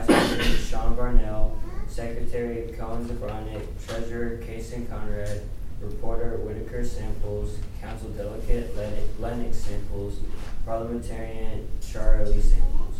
President 0.05 0.59
Sean 0.59 0.95
Barnell, 0.95 1.57
Secretary 1.87 2.73
Colin 2.77 3.05
Zabronic, 3.05 3.63
Treasurer 3.85 4.37
Kason 4.37 4.89
Conrad, 4.89 5.41
Reporter 5.81 6.37
Whitaker 6.37 6.85
Samples, 6.85 7.57
Council 7.81 8.09
Delegate 8.09 8.75
Lennox- 8.77 9.19
Lennox 9.19 9.57
Samples, 9.57 10.19
Parliamentarian 10.65 11.67
Charlie 11.81 12.41
Samples. 12.41 12.95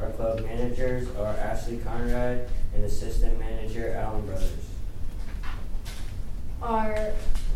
Our 0.00 0.10
club 0.10 0.44
managers 0.44 1.08
are 1.16 1.26
Ashley 1.36 1.78
Conrad 1.78 2.48
and 2.74 2.84
Assistant 2.84 3.38
Manager 3.38 3.92
Allen 3.94 4.24
Brothers. 4.26 4.52
Our, 6.62 7.12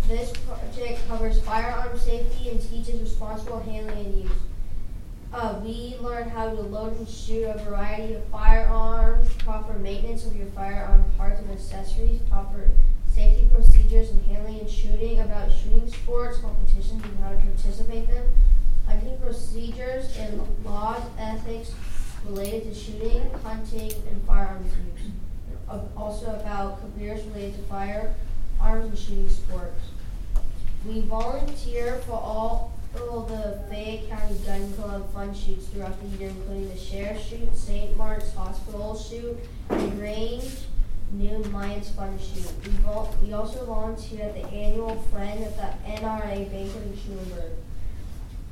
this 0.09 0.33
project 0.47 1.07
covers 1.09 1.41
firearm 1.43 1.99
safety 1.99 2.51
and 2.51 2.61
teaches 2.61 3.01
responsible 3.01 3.61
handling 3.61 4.07
and 4.07 4.25
use. 4.25 4.33
Uh, 5.35 5.59
we 5.65 5.97
learned 6.01 6.31
how 6.31 6.49
to 6.49 6.55
load 6.55 6.97
and 6.97 7.09
shoot 7.09 7.43
a 7.43 7.59
variety 7.65 8.15
of 8.15 8.25
firearms, 8.27 9.29
proper 9.39 9.73
maintenance 9.81 10.25
of 10.25 10.37
your 10.37 10.47
firearm 10.55 11.05
parts 11.19 11.41
and 11.41 11.51
accessories, 11.51 12.21
proper 12.31 12.71
safety 13.13 13.51
procedures 13.53 14.13
in 14.13 14.23
handling 14.23 14.61
and 14.61 14.71
shooting, 14.71 15.19
about 15.19 15.51
shooting 15.51 15.91
sports, 15.91 16.39
competitions, 16.39 17.03
and 17.03 17.19
how 17.19 17.31
to 17.31 17.37
participate 17.37 18.09
in 18.09 18.15
them, 18.15 18.27
hiking 18.87 19.19
procedures 19.19 20.17
and 20.19 20.41
laws, 20.65 21.03
ethics 21.19 21.73
related 22.29 22.73
to 22.73 22.73
shooting, 22.73 23.29
hunting, 23.43 23.93
and 24.09 24.23
firearms 24.29 24.73
use. 24.95 25.11
Uh, 25.69 25.81
also 25.97 26.27
about 26.27 26.79
careers 26.81 27.25
related 27.25 27.57
to 27.57 27.63
firearms 27.63 28.15
and 28.89 28.97
shooting 28.97 29.29
sports. 29.29 29.81
We 30.87 31.01
volunteer 31.01 31.97
for 32.07 32.13
all 32.13 32.74
of 32.97 33.29
the 33.29 33.61
Fayette 33.69 34.09
County 34.09 34.35
Gun 34.47 34.73
Club 34.75 35.13
fun 35.13 35.35
shoots 35.35 35.67
throughout 35.67 36.01
the 36.01 36.19
year, 36.19 36.29
including 36.29 36.69
the 36.69 36.79
Sheriff 36.79 37.27
Shoot, 37.27 37.55
St. 37.57 37.97
Mark's 37.97 38.33
Hospital 38.35 38.97
Shoot, 38.97 39.37
and 39.71 40.01
Range 40.01 40.45
Noon 41.13 41.53
Lions 41.53 41.91
Fun 41.91 42.19
Shoot. 42.19 42.51
We, 42.65 42.71
vol- 42.83 43.15
we 43.23 43.33
also 43.33 43.65
volunteer 43.67 44.25
at 44.27 44.35
the 44.35 44.47
annual 44.49 44.97
Friend 45.13 45.45
of 45.45 45.57
the 45.57 45.69
NRA 45.87 46.51
Banquet 46.51 46.83
in 46.85 46.99
Schulenburg. 46.99 47.53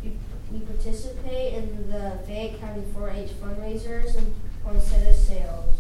We, 0.03 0.13
we 0.53 0.61
participate 0.61 1.55
in 1.55 1.91
the 1.91 2.19
Fayette 2.27 2.61
County 2.61 2.83
4-H 2.97 3.31
fundraisers 3.41 4.17
and 4.17 4.35
poinsettia 4.65 5.15
sales. 5.15 5.75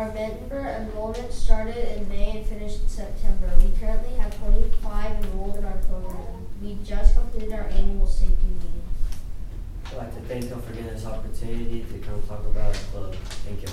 Our 0.00 0.10
member 0.14 0.66
enrollment 0.66 1.30
started 1.30 1.76
in 1.94 2.08
May 2.08 2.38
and 2.38 2.46
finished 2.46 2.80
in 2.80 2.88
September. 2.88 3.52
We 3.58 3.70
currently 3.78 4.14
have 4.16 4.34
25 4.40 5.24
enrolled 5.24 5.58
in 5.58 5.64
our 5.66 5.76
program. 5.76 6.46
We 6.62 6.78
just 6.82 7.14
completed 7.14 7.52
our 7.52 7.64
annual 7.64 8.06
safety 8.06 8.46
meeting. 8.46 8.80
I'd 9.88 9.98
like 9.98 10.14
to 10.14 10.22
thank 10.22 10.48
y'all 10.48 10.60
for 10.60 10.72
giving 10.72 10.90
this 10.90 11.04
opportunity 11.04 11.84
to 11.92 11.98
come 11.98 12.22
talk 12.22 12.46
about 12.46 12.68
our 12.68 12.82
club. 12.92 13.14
Thank 13.44 13.60
you. 13.60 13.68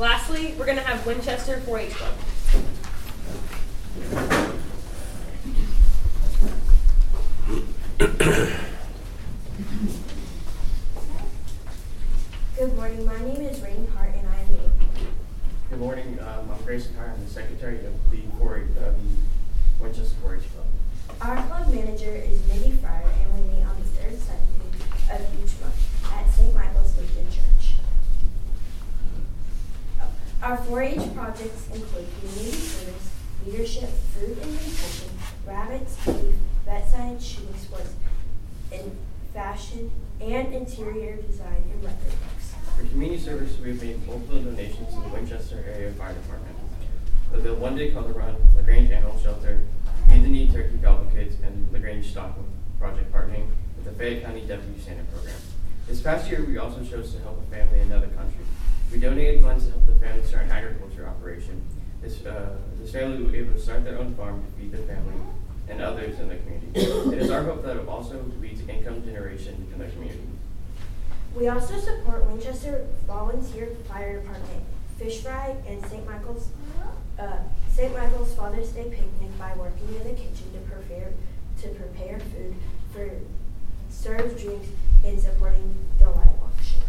Lastly, 0.00 0.54
we're 0.56 0.66
going 0.66 0.78
to 0.78 0.84
have 0.84 1.04
Winchester 1.04 1.60
4-H 1.66 1.94
Club. 1.94 2.14
Good 12.56 12.76
morning. 12.76 13.04
My 13.04 13.18
name 13.18 13.42
is 13.42 13.60
Rainy 13.60 13.86
Hart, 13.94 14.14
and 14.14 14.28
I 14.28 14.40
am 14.40 14.48
eight. 14.54 15.06
Good 15.68 15.80
morning. 15.80 16.18
Um, 16.20 16.48
I'm 16.50 16.64
Grayson 16.64 16.94
Hart. 16.94 17.10
I'm 17.10 17.24
the 17.24 17.28
secretary 17.28 17.84
of 17.84 18.10
the 18.12 18.22
4 18.38 18.56
of 18.56 18.74
the 18.76 18.94
Winchester 19.80 20.14
4-H 20.24 20.44
Club. 20.54 20.66
Our 21.20 21.46
club 21.48 21.74
manager 21.74 22.14
is 22.14 22.40
Mindy 22.46 22.70
Fryer, 22.78 23.04
and 23.22 23.34
we 23.34 23.56
meet 23.56 23.64
on 23.64 23.76
the 23.76 23.84
third 23.88 24.16
Sunday 24.18 25.12
of 25.12 25.20
each 25.34 25.60
month 25.60 26.12
at 26.14 26.30
St. 26.30 26.54
Michael's 26.54 26.96
Lutheran 26.96 27.26
Church. 27.26 27.74
Our 30.40 30.56
4-H 30.56 31.14
projects 31.14 31.66
include 31.74 32.06
community 32.20 32.52
service, 32.52 33.10
leadership, 33.44 33.90
food 34.14 34.38
and 34.40 34.52
nutrition, 34.52 35.10
rabbits, 35.44 35.96
beef, 36.06 36.34
vet 36.64 36.88
science, 36.88 37.24
shooting 37.24 37.58
sports, 37.58 37.94
and 38.72 38.96
fashion, 39.34 39.90
and 40.20 40.54
interior 40.54 41.16
design 41.16 41.64
and 41.72 41.84
record 41.84 42.14
books. 42.22 42.54
For 42.76 42.84
community 42.86 43.20
service, 43.20 43.56
we've 43.58 43.80
made 43.80 44.04
multiple 44.06 44.40
donations 44.40 44.92
to 44.94 45.00
the 45.00 45.08
Winchester 45.08 45.64
Area 45.66 45.92
Fire 45.92 46.12
Department. 46.12 46.56
For 47.30 47.38
the 47.38 47.54
One 47.54 47.76
Day 47.76 47.92
Color 47.92 48.12
Run, 48.12 48.36
LaGrange 48.56 48.90
Animal 48.90 49.18
Shelter, 49.20 49.60
Feed 50.08 50.24
the 50.24 50.28
Need 50.28 50.52
Turkey 50.52 50.76
Gobble 50.78 51.10
Kids, 51.14 51.36
and 51.44 51.72
LaGrange 51.72 52.10
Stock 52.10 52.36
Project 52.80 53.12
partnering 53.12 53.46
with 53.76 53.84
the 53.84 53.92
Fayette 53.92 54.24
County 54.24 54.40
Deputy 54.42 54.80
Santa 54.80 55.02
Program. 55.24 55.40
This 55.86 56.00
past 56.00 56.30
year, 56.30 56.44
we 56.44 56.58
also 56.58 56.84
chose 56.84 57.14
to 57.14 57.20
help 57.20 57.40
a 57.40 57.54
family 57.54 57.80
in 57.80 57.90
another 57.90 58.08
country. 58.08 58.44
We 58.92 58.98
donated 58.98 59.42
funds 59.42 59.66
to 59.66 59.72
help 59.72 59.86
the 59.86 59.94
family 59.94 60.22
start 60.22 60.44
an 60.44 60.50
agriculture 60.50 61.06
operation. 61.06 61.62
This, 62.02 62.24
uh, 62.26 62.56
this 62.78 62.92
family 62.92 63.24
be 63.24 63.38
able 63.38 63.54
to 63.54 63.58
start 63.58 63.84
their 63.84 63.98
own 63.98 64.14
farm 64.14 64.44
to 64.44 64.60
feed 64.60 64.72
their 64.72 64.86
family 64.86 65.14
and 65.68 65.80
others 65.80 66.20
in 66.20 66.28
the 66.28 66.36
community. 66.36 66.68
It 67.16 67.22
is 67.22 67.30
our 67.30 67.42
hope 67.42 67.64
that 67.64 67.76
it 67.76 67.88
also 67.88 68.22
lead 68.40 68.58
to 68.66 68.74
income 68.74 69.02
generation 69.02 69.66
in 69.72 69.78
the 69.78 69.86
community. 69.86 70.20
We 71.34 71.48
also 71.48 71.78
support 71.78 72.26
Winchester 72.26 72.86
Volunteer 73.06 73.68
Fire 73.88 74.20
Department, 74.20 74.64
Fish 74.98 75.22
Fry, 75.22 75.56
and 75.66 75.84
St. 75.86 76.06
Michael's 76.06 76.48
uh, 77.18 77.38
St. 77.72 77.92
Michael's 77.92 78.34
Father's 78.34 78.70
Day 78.70 78.84
picnic 78.84 79.38
by 79.38 79.54
working 79.56 79.88
in 79.88 80.04
the 80.04 80.14
kitchen 80.14 80.52
to 80.52 80.58
prepare 80.70 81.10
to 81.62 81.68
prepare 81.68 82.20
food 82.20 82.54
for 82.92 83.10
serve 83.88 84.40
drinks 84.40 84.68
and 85.04 85.20
supporting 85.20 85.74
the 85.98 86.10
light 86.10 86.28
auction. 86.42 86.80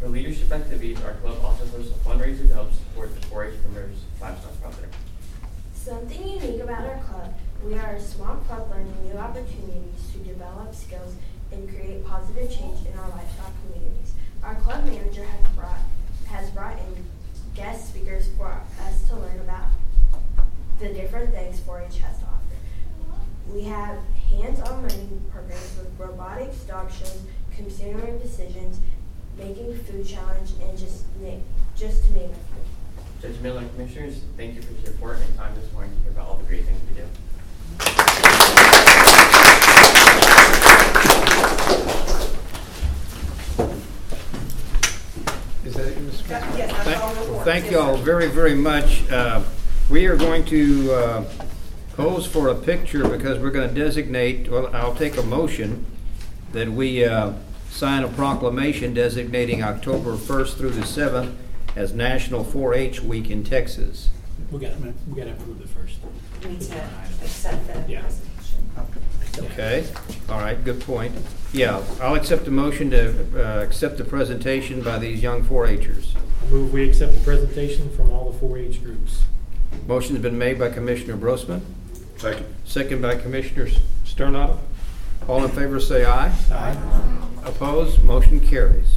For 0.00 0.08
leadership 0.08 0.50
activities, 0.50 1.00
our 1.02 1.14
club 1.14 1.38
also 1.44 1.66
hosts 1.66 1.92
a 1.92 2.08
fundraiser 2.08 2.48
to 2.48 2.54
help 2.54 2.72
support 2.72 3.14
the 3.14 3.26
4-H 3.28 3.54
members' 3.64 3.98
livestock 4.20 4.60
project. 4.60 4.94
Something 5.74 6.28
unique 6.28 6.60
about 6.60 6.84
our 6.84 6.98
club, 6.98 7.34
we 7.64 7.74
are 7.74 7.92
a 7.92 8.00
small 8.00 8.36
club 8.36 8.70
learning 8.70 8.94
new 9.04 9.16
opportunities 9.18 10.10
to 10.12 10.18
develop 10.18 10.74
skills 10.74 11.14
and 11.52 11.68
create 11.68 12.04
positive 12.04 12.50
change 12.50 12.86
in 12.86 12.98
our 12.98 13.08
livestock 13.10 13.52
communities. 13.62 14.12
Our 14.42 14.54
club 14.56 14.84
manager 14.84 15.24
has 15.24 15.52
brought 15.54 15.78
has 16.26 16.50
brought 16.50 16.78
in 16.78 17.04
guest 17.54 17.90
speakers 17.90 18.28
for 18.36 18.60
us 18.82 19.08
to 19.08 19.16
learn 19.16 19.38
about 19.40 19.68
the 20.80 20.88
different 20.88 21.30
things 21.32 21.60
4-H 21.60 21.98
has 21.98 22.18
to 22.18 22.24
offer. 22.24 22.34
We 23.52 23.62
have 23.64 23.98
hands-on 24.30 24.82
learning 24.82 25.24
programs 25.30 25.76
with 25.78 25.92
robotics, 25.98 26.58
dog 26.64 26.90
shows, 26.90 27.20
consumer 27.56 28.18
decisions, 28.18 28.80
making 29.38 29.74
food 29.84 30.06
challenge, 30.06 30.50
and 30.62 30.78
just 30.78 31.04
na- 31.20 31.30
just 31.76 32.04
to 32.06 32.12
name 32.12 32.30
a 32.30 32.34
few. 32.34 33.28
Judge 33.30 33.40
Miller 33.40 33.64
Commissioners, 33.74 34.20
thank 34.36 34.54
you 34.54 34.62
for 34.62 34.72
your 34.74 34.84
support 34.86 35.18
and 35.18 35.36
time 35.36 35.54
this 35.54 35.72
morning 35.72 35.92
to 35.96 36.00
hear 36.02 36.10
about 36.12 36.28
all 36.28 36.36
the 36.36 36.44
great 36.44 36.64
things 36.64 36.80
we 36.88 36.94
do. 37.00 38.14
Is 45.64 45.74
that 45.74 45.86
it, 45.86 45.98
Mr. 45.98 46.26
That- 46.28 46.42
President? 46.42 46.58
yes, 46.58 46.70
that's 46.72 46.84
Thank- 46.84 47.02
all 47.02 47.14
reports. 47.14 47.44
Thank 47.44 47.64
Yes, 47.64 47.72
you 47.72 47.78
all 47.80 47.96
very, 47.96 48.28
very 48.28 48.54
much. 48.54 49.10
Uh, 49.10 49.40
We 49.90 50.06
are 50.06 50.16
going 50.16 50.46
to 50.46 50.92
uh, 50.94 51.24
pose 51.94 52.24
for 52.26 52.48
a 52.48 52.54
picture 52.54 53.06
because 53.06 53.38
we're 53.38 53.50
going 53.50 53.68
to 53.68 53.74
designate, 53.74 54.50
well, 54.50 54.70
I'll 54.72 54.94
take 54.94 55.18
a 55.18 55.22
motion 55.22 55.84
that 56.54 56.70
we 56.70 57.04
uh, 57.04 57.32
sign 57.68 58.04
a 58.04 58.08
proclamation 58.08 58.94
designating 58.94 59.62
October 59.62 60.14
1st 60.16 60.54
through 60.56 60.70
the 60.70 60.82
7th 60.82 61.34
as 61.74 61.92
National 61.92 62.44
4-H 62.44 63.02
Week 63.02 63.28
in 63.28 63.42
Texas. 63.42 64.10
We 64.52 64.60
gotta, 64.60 64.76
we 65.08 65.16
gotta 65.18 65.32
approve 65.32 65.60
it 65.60 65.68
first. 65.68 65.98
We 66.44 66.50
need 66.50 66.60
to 66.62 66.76
accept 67.22 67.66
the 67.66 67.92
Yeah. 67.92 68.02
presentation. 68.02 68.30
Okay, 69.36 69.84
all 70.28 70.38
right, 70.38 70.62
good 70.64 70.80
point. 70.80 71.12
Yeah, 71.52 71.82
I'll 72.00 72.14
accept 72.14 72.44
the 72.44 72.52
motion 72.52 72.90
to 72.90 73.26
uh, 73.34 73.62
accept 73.62 73.98
the 73.98 74.04
presentation 74.04 74.80
by 74.80 74.98
these 74.98 75.22
young 75.24 75.42
4-Hers. 75.44 76.14
I 76.16 76.50
move 76.50 76.72
we 76.72 76.88
accept 76.88 77.14
the 77.16 77.20
presentation 77.20 77.90
from 77.96 78.10
all 78.12 78.30
the 78.30 78.38
4-H 78.46 78.84
groups. 78.84 79.22
Motion's 79.88 80.20
been 80.20 80.38
made 80.38 80.56
by 80.60 80.70
Commissioner 80.70 81.16
Brosman. 81.16 81.62
Second. 82.16 82.46
Second 82.64 83.02
by 83.02 83.16
Commissioner 83.16 83.66
Sternado. 84.04 84.58
All 85.28 85.44
in 85.44 85.50
favor 85.50 85.80
say 85.80 86.04
aye. 86.04 86.32
Aye. 86.50 86.76
Opposed? 87.44 88.02
Motion 88.02 88.40
carries. 88.40 88.96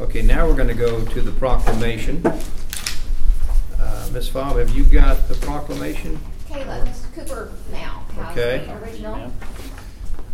Okay, 0.00 0.22
now 0.22 0.46
we're 0.46 0.54
going 0.56 0.68
to 0.68 0.74
go 0.74 1.04
to 1.04 1.20
the 1.20 1.32
proclamation. 1.32 2.24
Uh, 2.26 4.08
Ms. 4.12 4.28
Fobb, 4.30 4.58
have 4.58 4.70
you 4.70 4.84
got 4.84 5.28
the 5.28 5.34
proclamation? 5.34 6.18
Kayla, 6.48 6.86
Mrs. 6.86 7.14
Cooper 7.14 7.52
now 7.70 8.04
has 8.16 8.32
Okay. 8.38 8.64
the 8.66 8.76
original. 8.82 9.32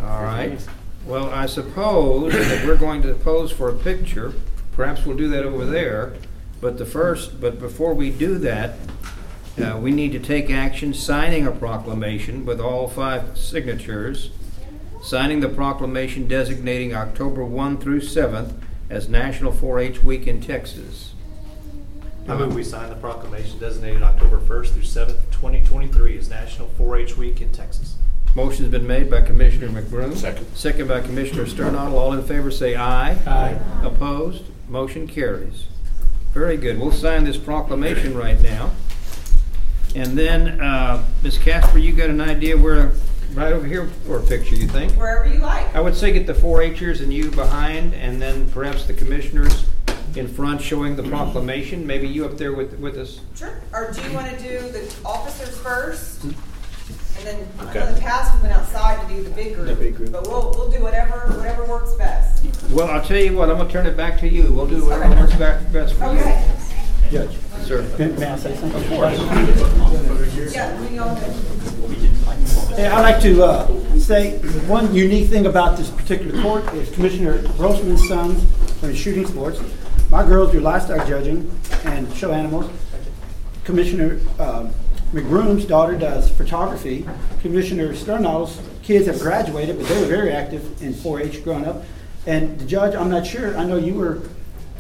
All 0.01 0.23
right. 0.23 0.59
Well, 1.05 1.31
I 1.31 1.47
suppose 1.47 2.33
that 2.33 2.65
we're 2.67 2.77
going 2.77 3.03
to 3.03 3.15
pose 3.15 3.51
for 3.53 3.69
a 3.69 3.75
picture. 3.75 4.33
Perhaps 4.73 5.05
we'll 5.07 5.17
do 5.17 5.29
that 5.29 5.45
over 5.45 5.65
there. 5.65 6.15
But 6.61 6.79
the 6.79 6.87
first, 6.87 7.41
but 7.41 7.59
before 7.59 7.95
we 7.95 8.11
do 8.11 8.39
that, 8.39 8.77
uh, 9.63 9.79
we 9.81 9.91
need 9.91 10.13
to 10.13 10.19
take 10.19 10.51
action 10.51 10.93
signing 10.95 11.47
a 11.47 11.51
proclamation 11.53 12.45
with 12.45 12.61
all 12.61 12.89
five 12.89 13.37
signatures, 13.39 14.31
signing 15.07 15.39
the 15.39 15.49
proclamation 15.49 16.27
designating 16.27 16.93
October 16.93 17.45
1 17.45 17.79
through 17.79 18.01
7th 18.01 18.53
as 18.91 19.09
National 19.09 19.53
4-H 19.53 20.03
Week 20.03 20.27
in 20.27 20.41
Texas. 20.41 21.15
I 22.29 22.35
move 22.35 22.57
we 22.57 22.65
sign 22.65 22.89
the 22.89 22.97
proclamation 22.97 23.57
designated 23.61 24.03
October 24.03 24.39
1st 24.39 24.73
through 24.73 24.83
7th, 24.83 25.31
2023 25.31 26.19
as 26.19 26.29
National 26.29 26.67
4-H 26.71 27.17
Week 27.17 27.41
in 27.41 27.53
Texas. 27.53 27.95
Motion's 28.35 28.69
been 28.69 28.87
made 28.87 29.09
by 29.09 29.23
Commissioner 29.23 29.69
McBroom. 29.69 30.17
Second. 30.17 30.47
Second 30.57 30.89
by 30.89 31.01
Commissioner 31.01 31.47
Sternadel. 31.47 31.97
All 31.97 32.13
in 32.13 32.25
favor 32.25 32.51
say 32.51 32.75
aye. 32.75 33.13
Aye. 33.27 33.57
Opposed? 33.85 34.43
Motion 34.69 35.07
carries. 35.07 35.67
Very 36.35 36.57
good. 36.57 36.81
We'll 36.81 36.91
sign 36.91 37.23
this 37.23 37.37
proclamation 37.37 38.17
right 38.17 38.41
now. 38.43 38.73
And 39.95 40.19
then, 40.19 40.61
uh, 40.61 41.07
Ms. 41.23 41.39
Casper, 41.39 41.79
you 41.79 41.93
got 41.93 42.11
an 42.11 42.21
idea 42.21 42.57
where, 42.57 42.93
right 43.35 43.53
over 43.53 43.67
here 43.67 43.87
for 44.07 44.19
a 44.19 44.23
picture, 44.23 44.55
you 44.55 44.67
think? 44.69 44.93
Wherever 44.93 45.29
you 45.29 45.41
like. 45.41 45.75
I 45.75 45.81
would 45.81 45.95
say 45.95 46.13
get 46.13 46.27
the 46.27 46.33
4-Hers 46.35 47.01
and 47.01 47.13
you 47.13 47.31
behind, 47.31 47.95
and 47.95 48.21
then 48.21 48.49
perhaps 48.51 48.85
the 48.87 48.95
commissioners 48.95 49.67
in 50.15 50.27
front 50.29 50.61
showing 50.63 50.97
the 50.97 51.03
proclamation. 51.03 51.87
Maybe 51.87 52.09
you 52.09 52.25
up 52.25 52.39
there 52.39 52.53
with, 52.55 52.79
with 52.79 52.97
us. 52.97 53.21
Sure. 53.37 53.61
Or 53.73 53.93
do 53.93 54.03
you 54.03 54.13
want 54.15 54.31
to 54.31 54.43
do 54.43 54.61
the 54.71 54.95
officers 55.05 55.57
first? 55.59 56.23
Hmm. 56.23 56.31
And 57.19 57.27
then, 57.27 57.49
I 57.59 57.65
know 57.65 57.71
Okay. 57.71 57.89
in 57.89 57.95
the 57.95 58.01
past 58.01 58.35
we 58.37 58.43
went 58.43 58.55
outside 58.55 59.09
to 59.09 59.15
do 59.15 59.23
the 59.23 59.31
big 59.31 59.55
group. 59.55 59.67
The 59.67 59.75
big 59.75 59.97
group. 59.97 60.13
But 60.13 60.23
we'll, 60.29 60.51
we'll 60.57 60.71
do 60.71 60.83
whatever, 60.83 61.19
whatever 61.37 61.65
works 61.65 61.93
best. 61.95 62.45
Well, 62.71 62.89
I'll 62.89 63.03
tell 63.05 63.17
you 63.19 63.35
what, 63.37 63.51
I'm 63.51 63.57
gonna 63.57 63.71
turn 63.71 63.87
it 63.87 63.97
back 63.97 64.21
to 64.21 64.29
you. 64.29 64.53
We'll 64.53 64.67
do 64.67 64.85
whatever 64.85 65.15
works 65.21 65.35
back 65.35 65.73
best 65.73 65.95
for 65.95 66.13
you. 66.13 66.21
Okay. 66.21 66.56
Judge, 67.11 67.37
Sir. 67.65 67.83
may 67.99 68.27
I 68.27 68.37
say 68.37 68.55
something? 68.57 68.83
Of 68.83 68.89
course. 68.89 69.19
Yeah, 70.53 70.81
we 70.81 70.99
all 70.99 71.15
do. 71.15 71.57
Yeah, 72.77 72.97
I'd 72.97 73.03
like 73.03 73.23
to 73.23 73.43
uh, 73.43 73.99
say, 73.99 74.39
one 74.67 74.95
unique 74.95 75.29
thing 75.29 75.47
about 75.47 75.77
this 75.79 75.91
particular 75.91 76.41
court 76.43 76.65
is 76.75 76.91
Commissioner 76.95 77.39
Brosman's 77.43 78.07
sons 78.09 78.45
are 78.83 78.91
in 78.91 78.95
shooting 78.97 79.27
sports. 79.27 79.61
My 80.11 80.25
girls 80.27 80.53
do 80.53 80.61
livestock 80.61 81.07
judging 81.07 81.51
and 81.85 82.13
show 82.15 82.33
animals. 82.33 82.71
Commissioner 83.65 84.21
um, 84.39 84.73
McBroom's 85.13 85.65
daughter 85.65 85.97
does 85.97 86.29
photography. 86.31 87.07
Commissioner 87.41 87.95
Sternadel's 87.95 88.61
kids 88.83 89.07
have 89.07 89.21
graduated, 89.21 89.79
but 89.79 89.89
they 89.89 90.01
were 90.01 90.07
very 90.07 90.33
active 90.33 90.83
in 90.83 90.93
4-H 90.93 91.43
growing 91.43 91.65
up. 91.65 91.83
And 92.27 92.59
the 92.59 92.67
judge, 92.67 92.95
I'm 92.95 93.09
not 93.09 93.27
sure, 93.27 93.57
I 93.57 93.65
know 93.65 93.77
you 93.77 93.95
were, 93.95 94.23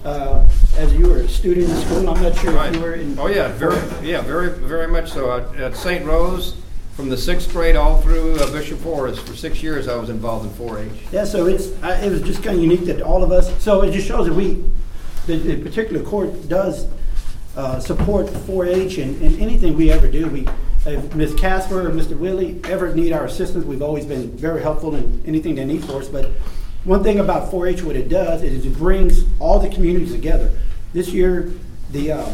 uh, 0.04 0.46
as 0.76 0.92
you 0.92 1.05
a 1.26 1.28
student 1.28 1.68
in 1.68 1.76
school, 1.76 2.08
I'm 2.08 2.22
not 2.22 2.36
sure 2.36 2.56
if 2.66 2.74
you 2.74 2.80
were 2.80 2.94
in. 2.94 3.18
Oh, 3.18 3.26
yeah, 3.26 3.48
very, 3.52 3.76
yeah, 4.06 4.20
very, 4.22 4.50
very 4.50 4.86
much 4.88 5.10
so. 5.12 5.32
At- 5.36 5.56
At 5.60 5.76
St. 5.76 6.04
Rose, 6.04 6.56
from 6.94 7.08
the 7.08 7.16
sixth 7.16 7.50
grade 7.52 7.76
all 7.76 8.00
through 8.00 8.36
uh, 8.36 8.50
Bishop 8.52 8.78
Forest, 8.80 9.26
for 9.26 9.34
six 9.36 9.62
years 9.62 9.88
I 9.88 9.96
was 9.96 10.08
involved 10.08 10.46
in 10.46 10.52
4-H. 10.66 10.90
Yeah, 11.12 11.24
so 11.24 11.46
it's, 11.46 11.70
I- 11.82 11.96
it 12.04 12.10
was 12.10 12.22
just 12.22 12.42
kind 12.42 12.56
of 12.56 12.62
unique 12.62 12.84
that 12.86 13.02
all 13.02 13.22
of 13.22 13.32
us, 13.32 13.52
so 13.62 13.82
it 13.82 13.90
just 13.92 14.06
shows 14.06 14.26
that 14.26 14.34
we, 14.34 14.64
the, 15.26 15.36
the 15.36 15.56
particular 15.62 16.02
court 16.04 16.48
does 16.48 16.86
uh, 17.56 17.80
support 17.80 18.26
4-H 18.26 18.98
and, 18.98 19.20
and 19.20 19.40
anything 19.40 19.76
we 19.76 19.90
ever 19.90 20.08
do. 20.10 20.28
We, 20.28 20.46
if 20.86 21.14
Ms. 21.16 21.34
Casper 21.34 21.88
or 21.88 21.90
Mr. 21.90 22.16
Willie 22.16 22.60
ever 22.64 22.94
need 22.94 23.12
our 23.12 23.24
assistance, 23.24 23.64
we've 23.64 23.82
always 23.82 24.06
been 24.06 24.30
very 24.36 24.62
helpful 24.62 24.94
in 24.94 25.20
anything 25.26 25.56
they 25.56 25.64
need 25.64 25.84
for 25.84 25.94
us. 26.00 26.06
But 26.08 26.26
one 26.84 27.02
thing 27.02 27.18
about 27.18 27.50
4-H, 27.50 27.82
what 27.82 27.96
it 27.96 28.08
does 28.08 28.44
is 28.44 28.64
it 28.64 28.74
brings 28.78 29.24
all 29.40 29.58
the 29.58 29.68
communities 29.68 30.12
together. 30.12 30.52
This 30.96 31.08
year, 31.08 31.52
the, 31.90 32.12
uh, 32.12 32.32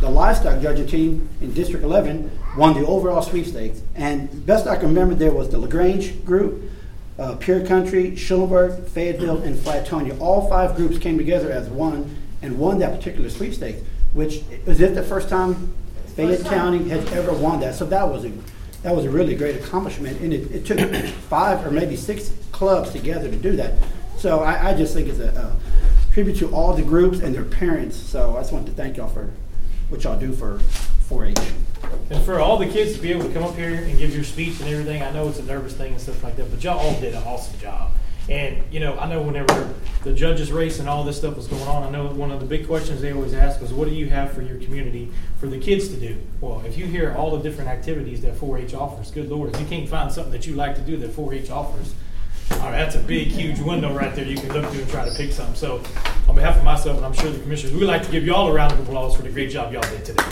the 0.00 0.08
livestock 0.08 0.62
judging 0.62 0.86
team 0.86 1.28
in 1.42 1.52
District 1.52 1.84
11 1.84 2.30
won 2.56 2.72
the 2.72 2.86
overall 2.86 3.20
sweepstakes. 3.20 3.82
And 3.94 4.46
best 4.46 4.66
I 4.66 4.76
can 4.76 4.86
remember, 4.86 5.14
there 5.14 5.30
was 5.30 5.50
the 5.50 5.58
LaGrange 5.58 6.24
group, 6.24 6.70
uh, 7.18 7.34
Pure 7.34 7.66
Country, 7.66 8.16
Schulenburg, 8.16 8.86
Fayetteville, 8.86 9.42
and 9.42 9.54
Flatonia. 9.58 10.18
All 10.20 10.48
five 10.48 10.74
groups 10.74 10.96
came 10.96 11.18
together 11.18 11.52
as 11.52 11.68
one 11.68 12.16
and 12.40 12.58
won 12.58 12.78
that 12.78 12.96
particular 12.96 13.28
sweepstakes, 13.28 13.82
which 14.14 14.42
is 14.64 14.80
it 14.80 14.94
the 14.94 15.02
first 15.02 15.28
time 15.28 15.74
Fayette 16.16 16.46
County 16.46 16.88
has 16.88 17.12
ever 17.12 17.34
won 17.34 17.60
that. 17.60 17.74
So 17.74 17.84
that 17.84 18.08
was 18.08 18.24
a 18.24 18.32
that 18.84 18.96
was 18.96 19.04
a 19.04 19.10
really 19.10 19.34
great 19.34 19.56
accomplishment, 19.56 20.18
and 20.22 20.32
it, 20.32 20.50
it 20.50 20.64
took 20.64 20.78
five 21.28 21.66
or 21.66 21.70
maybe 21.70 21.94
six 21.94 22.32
clubs 22.52 22.90
together 22.90 23.30
to 23.30 23.36
do 23.36 23.54
that. 23.56 23.74
So 24.16 24.40
I, 24.40 24.70
I 24.70 24.74
just 24.74 24.94
think 24.94 25.08
it's 25.08 25.18
a, 25.18 25.28
a 25.28 25.67
tribute 26.18 26.36
to 26.36 26.52
all 26.52 26.74
the 26.74 26.82
groups 26.82 27.20
and 27.20 27.32
their 27.32 27.44
parents. 27.44 27.96
So 27.96 28.36
I 28.36 28.40
just 28.40 28.52
wanted 28.52 28.66
to 28.66 28.72
thank 28.72 28.96
y'all 28.96 29.06
for 29.06 29.30
what 29.88 30.02
y'all 30.02 30.18
do 30.18 30.32
for 30.32 30.58
4-H. 31.08 31.38
And 32.10 32.24
for 32.24 32.40
all 32.40 32.56
the 32.56 32.66
kids 32.66 32.96
to 32.96 33.00
be 33.00 33.12
able 33.12 33.22
to 33.22 33.32
come 33.32 33.44
up 33.44 33.54
here 33.54 33.72
and 33.72 33.96
give 33.96 34.12
your 34.12 34.24
speech 34.24 34.58
and 34.58 34.68
everything, 34.68 35.00
I 35.00 35.12
know 35.12 35.28
it's 35.28 35.38
a 35.38 35.44
nervous 35.44 35.74
thing 35.74 35.92
and 35.92 36.00
stuff 36.00 36.24
like 36.24 36.34
that, 36.34 36.50
but 36.50 36.64
y'all 36.64 36.80
all 36.80 37.00
did 37.00 37.14
an 37.14 37.22
awesome 37.22 37.60
job. 37.60 37.92
And, 38.28 38.64
you 38.72 38.80
know, 38.80 38.98
I 38.98 39.08
know 39.08 39.22
whenever 39.22 39.72
the 40.02 40.12
judges 40.12 40.50
race 40.50 40.80
and 40.80 40.88
all 40.88 41.04
this 41.04 41.18
stuff 41.18 41.36
was 41.36 41.46
going 41.46 41.62
on, 41.62 41.84
I 41.84 41.90
know 41.90 42.08
one 42.08 42.32
of 42.32 42.40
the 42.40 42.46
big 42.46 42.66
questions 42.66 43.00
they 43.00 43.12
always 43.12 43.32
ask 43.32 43.60
was, 43.60 43.72
what 43.72 43.88
do 43.88 43.94
you 43.94 44.10
have 44.10 44.32
for 44.32 44.42
your 44.42 44.58
community 44.58 45.12
for 45.38 45.46
the 45.46 45.60
kids 45.60 45.86
to 45.90 45.96
do? 45.96 46.16
Well, 46.40 46.64
if 46.66 46.76
you 46.76 46.86
hear 46.86 47.14
all 47.16 47.36
the 47.36 47.48
different 47.48 47.70
activities 47.70 48.22
that 48.22 48.34
4-H 48.34 48.74
offers, 48.74 49.12
good 49.12 49.30
lord, 49.30 49.54
if 49.54 49.60
you 49.60 49.66
can't 49.68 49.88
find 49.88 50.10
something 50.10 50.32
that 50.32 50.48
you 50.48 50.56
like 50.56 50.74
to 50.74 50.80
do 50.80 50.96
that 50.96 51.12
4-H 51.12 51.48
offers, 51.48 51.94
all 52.52 52.58
right, 52.58 52.72
that's 52.72 52.96
a 52.96 53.00
big, 53.00 53.28
huge 53.28 53.58
window 53.60 53.94
right 53.94 54.14
there 54.14 54.24
you 54.24 54.36
can 54.36 54.52
look 54.52 54.64
through 54.70 54.82
and 54.82 54.90
try 54.90 55.08
to 55.08 55.14
pick 55.14 55.32
something. 55.32 55.54
So, 55.54 55.82
on 56.28 56.34
behalf 56.34 56.56
of 56.56 56.64
myself 56.64 56.96
and 56.96 57.06
I'm 57.06 57.12
sure 57.12 57.30
the 57.30 57.38
commissioners, 57.38 57.72
we 57.72 57.80
would 57.80 57.88
like 57.88 58.02
to 58.04 58.10
give 58.10 58.24
you 58.24 58.34
all 58.34 58.48
a 58.48 58.52
round 58.52 58.72
of 58.72 58.80
applause 58.80 59.16
for 59.16 59.22
the 59.22 59.30
great 59.30 59.50
job 59.50 59.72
y'all 59.72 59.82
did 59.82 60.04
today. 60.04 60.24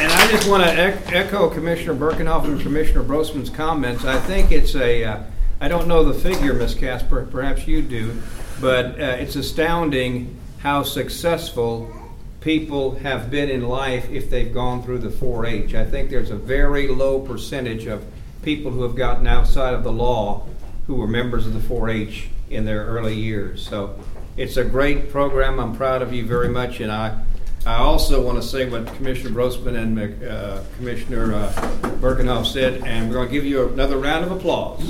And 0.00 0.10
I 0.12 0.28
just 0.30 0.48
want 0.48 0.64
to 0.64 0.70
echo 1.14 1.50
Commissioner 1.50 1.94
Birkenhoff 1.94 2.44
and 2.44 2.60
Commissioner 2.60 3.02
Brosman's 3.02 3.50
comments. 3.50 4.04
I 4.04 4.18
think 4.18 4.50
it's 4.50 4.74
a, 4.74 5.04
uh, 5.04 5.22
I 5.60 5.68
don't 5.68 5.86
know 5.86 6.04
the 6.04 6.18
figure, 6.18 6.54
Ms. 6.54 6.74
Casper, 6.74 7.26
perhaps 7.30 7.66
you 7.68 7.82
do, 7.82 8.22
but 8.60 8.98
uh, 8.98 9.16
it's 9.18 9.36
astounding 9.36 10.38
how 10.60 10.82
successful 10.82 11.94
people 12.40 12.94
have 12.96 13.30
been 13.30 13.50
in 13.50 13.68
life 13.68 14.08
if 14.10 14.30
they've 14.30 14.52
gone 14.52 14.82
through 14.82 14.98
the 14.98 15.08
4-H. 15.08 15.74
I 15.74 15.84
think 15.84 16.08
there's 16.08 16.30
a 16.30 16.36
very 16.36 16.88
low 16.88 17.20
percentage 17.20 17.86
of 17.86 18.04
people 18.42 18.70
who 18.70 18.82
have 18.82 18.96
gotten 18.96 19.26
outside 19.26 19.74
of 19.74 19.84
the 19.84 19.92
law 19.92 20.46
who 20.86 20.94
were 20.94 21.06
members 21.06 21.46
of 21.46 21.54
the 21.54 21.60
4-H 21.60 22.28
in 22.48 22.64
their 22.64 22.84
early 22.86 23.14
years. 23.14 23.66
So 23.66 23.98
it's 24.36 24.56
a 24.56 24.64
great 24.64 25.10
program. 25.10 25.60
I'm 25.60 25.74
proud 25.76 26.02
of 26.02 26.12
you 26.12 26.26
very 26.26 26.48
much, 26.48 26.80
and 26.80 26.90
I 26.90 27.20
I 27.66 27.76
also 27.76 28.24
want 28.24 28.40
to 28.40 28.48
say 28.48 28.66
what 28.70 28.86
Commissioner 28.94 29.34
Brosman 29.34 29.76
and 29.76 30.24
uh, 30.24 30.62
Commissioner 30.78 31.34
uh, 31.34 31.52
Birkenhoff 32.00 32.46
said, 32.46 32.82
and 32.84 33.06
we're 33.06 33.16
going 33.16 33.28
to 33.28 33.34
give 33.34 33.44
you 33.44 33.68
another 33.68 33.98
round 33.98 34.24
of 34.24 34.32
applause. 34.32 34.80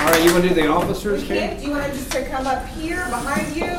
All 0.00 0.10
right, 0.10 0.24
you 0.24 0.32
want 0.32 0.42
to 0.42 0.48
do 0.48 0.54
the 0.56 0.66
officers, 0.66 1.22
can, 1.22 1.56
do 1.56 1.66
you 1.66 1.70
want 1.70 1.86
to 1.86 1.96
just 1.96 2.10
to 2.12 2.28
come 2.28 2.48
up 2.48 2.66
here 2.70 3.04
behind 3.06 3.54
you? 3.54 3.76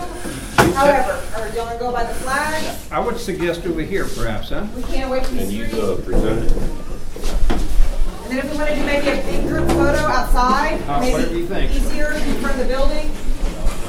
However, 0.74 1.22
or 1.38 1.48
do 1.50 1.54
you 1.56 1.62
want 1.62 1.74
to 1.74 1.80
go 1.80 1.92
by 1.92 2.04
the 2.04 2.14
flags? 2.16 2.92
I 2.92 3.00
would 3.00 3.18
suggest 3.18 3.66
over 3.66 3.82
here, 3.82 4.06
perhaps, 4.16 4.50
huh? 4.50 4.66
We 4.76 4.84
can't 4.84 5.10
wait 5.12 5.26
from 5.26 5.38
the 5.38 5.44
And 5.44 5.52
you 5.52 5.68
street. 5.68 5.82
uh, 5.82 5.96
present 5.98 6.44
it. 6.46 6.52
And 6.52 8.32
then 8.32 8.38
if 8.46 8.52
we 8.52 8.58
want 8.58 8.70
to 8.70 8.76
do 8.76 8.86
maybe 8.86 9.08
a 9.08 9.24
big 9.24 9.48
group 9.48 9.68
photo 9.70 10.00
outside, 10.08 10.82
Uh, 10.88 11.00
maybe 11.00 11.14
whatever 11.14 11.36
you 11.38 11.48
think. 11.48 11.72
easier 11.76 12.12
in 12.12 12.34
front 12.42 12.60
of 12.60 12.68
the 12.68 12.74
building. 12.74 13.10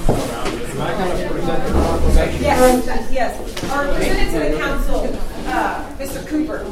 Am 0.09 0.81
I 0.81 0.93
going 0.95 1.23
to 1.29 1.35
present 1.35 1.65
the 1.65 1.71
proclamation? 1.73 2.43
Yes, 2.43 3.09
yes. 3.13 3.37
Or 3.65 3.95
present 3.95 4.19
it 4.21 4.31
to 4.33 4.39
the 4.53 4.59
council, 4.61 5.19
uh, 5.49 5.85
Mr. 5.99 6.27
Cooper. 6.27 6.65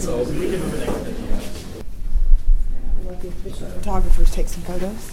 So 0.00 0.22
we 0.24 0.50
can 0.50 0.60
open 0.62 0.80
an 0.82 0.88
example. 1.08 1.10
Photographers 3.78 4.30
take 4.32 4.48
some 4.48 4.62
photos. 4.64 5.12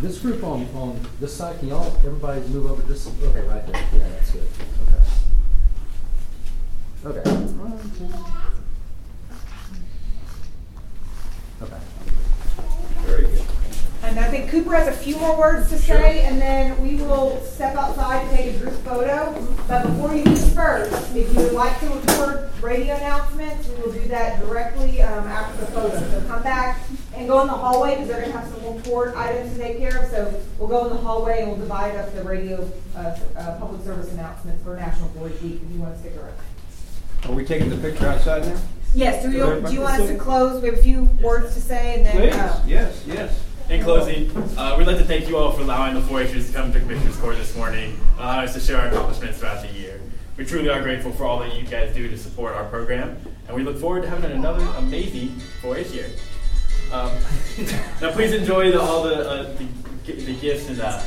This 0.00 0.18
group 0.18 0.42
on, 0.42 0.66
on 0.74 1.00
this 1.20 1.34
side, 1.34 1.58
can 1.60 1.68
y'all, 1.68 1.86
everybody 1.98 2.40
move 2.48 2.70
over 2.70 2.82
just, 2.82 3.08
okay, 3.22 3.40
right 3.46 3.66
there, 3.66 3.82
yeah, 3.94 4.08
that's 4.08 4.30
good, 4.32 4.42
okay. 4.88 5.00
Okay. 7.06 7.30
Okay. 11.62 11.80
Very 13.02 13.22
good. 13.22 13.42
And 14.02 14.18
I 14.20 14.28
think 14.28 14.50
Cooper 14.50 14.74
has 14.74 14.88
a 14.88 14.92
few 14.92 15.16
more 15.16 15.38
words 15.38 15.70
to 15.70 15.78
say, 15.78 16.24
and 16.24 16.40
then 16.40 16.80
we 16.82 16.96
will 16.96 17.40
step 17.42 17.74
outside 17.74 18.26
and 18.26 18.36
take 18.36 18.56
a 18.56 18.58
group 18.58 18.74
photo. 18.84 19.32
But 19.66 19.86
before 19.86 20.14
you 20.14 20.24
disperse, 20.24 20.92
if 21.14 21.32
you 21.32 21.40
would 21.40 21.52
like 21.52 21.78
to 21.80 21.88
record 21.88 22.50
radio 22.62 22.96
announcements, 22.96 23.66
we 23.68 23.74
will 23.82 23.92
do 23.92 24.06
that 24.08 24.40
directly 24.40 25.00
um, 25.00 25.26
after 25.26 25.64
the 25.64 25.72
photo. 25.72 25.98
So 25.98 26.26
come 26.26 26.42
back 26.42 26.83
and 27.16 27.28
go 27.28 27.40
in 27.40 27.46
the 27.46 27.52
hallway 27.52 27.94
because 27.94 28.08
they're 28.08 28.20
going 28.20 28.32
to 28.32 28.38
have 28.38 28.48
some 28.48 28.62
more 28.62 28.74
report 28.74 29.14
items 29.16 29.52
to 29.52 29.58
take 29.58 29.78
care 29.78 30.02
of. 30.02 30.10
So 30.10 30.42
we'll 30.58 30.68
go 30.68 30.86
in 30.86 30.90
the 30.90 31.00
hallway 31.00 31.40
and 31.40 31.50
we'll 31.50 31.60
divide 31.60 31.96
up 31.96 32.12
the 32.14 32.22
radio 32.22 32.70
uh, 32.96 33.18
uh, 33.36 33.58
public 33.58 33.82
service 33.82 34.12
announcements 34.12 34.62
for 34.62 34.76
National 34.76 35.08
Boys 35.10 35.40
Week 35.42 35.60
if 35.62 35.72
you 35.72 35.80
want 35.80 35.94
to 35.94 36.00
stick 36.00 36.16
around. 36.16 36.34
Are 37.24 37.32
we 37.32 37.44
taking 37.44 37.70
the 37.70 37.76
picture 37.76 38.06
outside 38.06 38.44
now? 38.44 38.60
Yes, 38.94 39.22
do 39.22 39.28
Is 39.28 39.34
you, 39.34 39.68
do 39.68 39.74
you 39.74 39.80
want 39.80 40.00
us 40.00 40.08
to 40.08 40.16
close? 40.16 40.62
We 40.62 40.68
have 40.68 40.78
a 40.78 40.82
few 40.82 41.04
words 41.22 41.54
to 41.54 41.60
say 41.60 41.96
and 41.96 42.06
then. 42.06 42.16
Please, 42.16 42.34
uh, 42.34 42.62
yes, 42.66 43.02
yes. 43.06 43.44
In 43.68 43.82
closing, 43.82 44.30
uh, 44.58 44.76
we'd 44.76 44.86
like 44.86 44.98
to 44.98 45.04
thank 45.04 45.26
you 45.26 45.38
all 45.38 45.50
for 45.50 45.62
allowing 45.62 45.94
the 45.94 46.02
4-Hers 46.02 46.48
to 46.48 46.52
come 46.52 46.70
to 46.72 46.78
Commissioners 46.78 47.16
Court 47.16 47.36
this 47.36 47.56
morning, 47.56 47.98
allowing 48.18 48.46
us 48.46 48.52
to 48.52 48.60
share 48.60 48.78
our 48.78 48.88
accomplishments 48.88 49.38
throughout 49.38 49.66
the 49.66 49.72
year. 49.72 50.00
We 50.36 50.44
truly 50.44 50.68
are 50.68 50.82
grateful 50.82 51.12
for 51.12 51.24
all 51.24 51.38
that 51.38 51.54
you 51.54 51.64
guys 51.64 51.94
do 51.94 52.08
to 52.08 52.18
support 52.18 52.54
our 52.54 52.64
program, 52.64 53.16
and 53.48 53.56
we 53.56 53.62
look 53.62 53.78
forward 53.78 54.02
to 54.02 54.10
having 54.10 54.32
another 54.32 54.64
amazing 54.76 55.30
4-H 55.62 55.92
year. 55.92 56.10
Um, 56.92 57.12
now, 58.00 58.12
please 58.12 58.32
enjoy 58.32 58.70
the, 58.70 58.80
all 58.80 59.02
the, 59.02 59.28
uh, 59.28 59.56
the, 60.04 60.12
the 60.12 60.34
gifts 60.36 60.68
and 60.68 60.80
uh, 60.80 61.02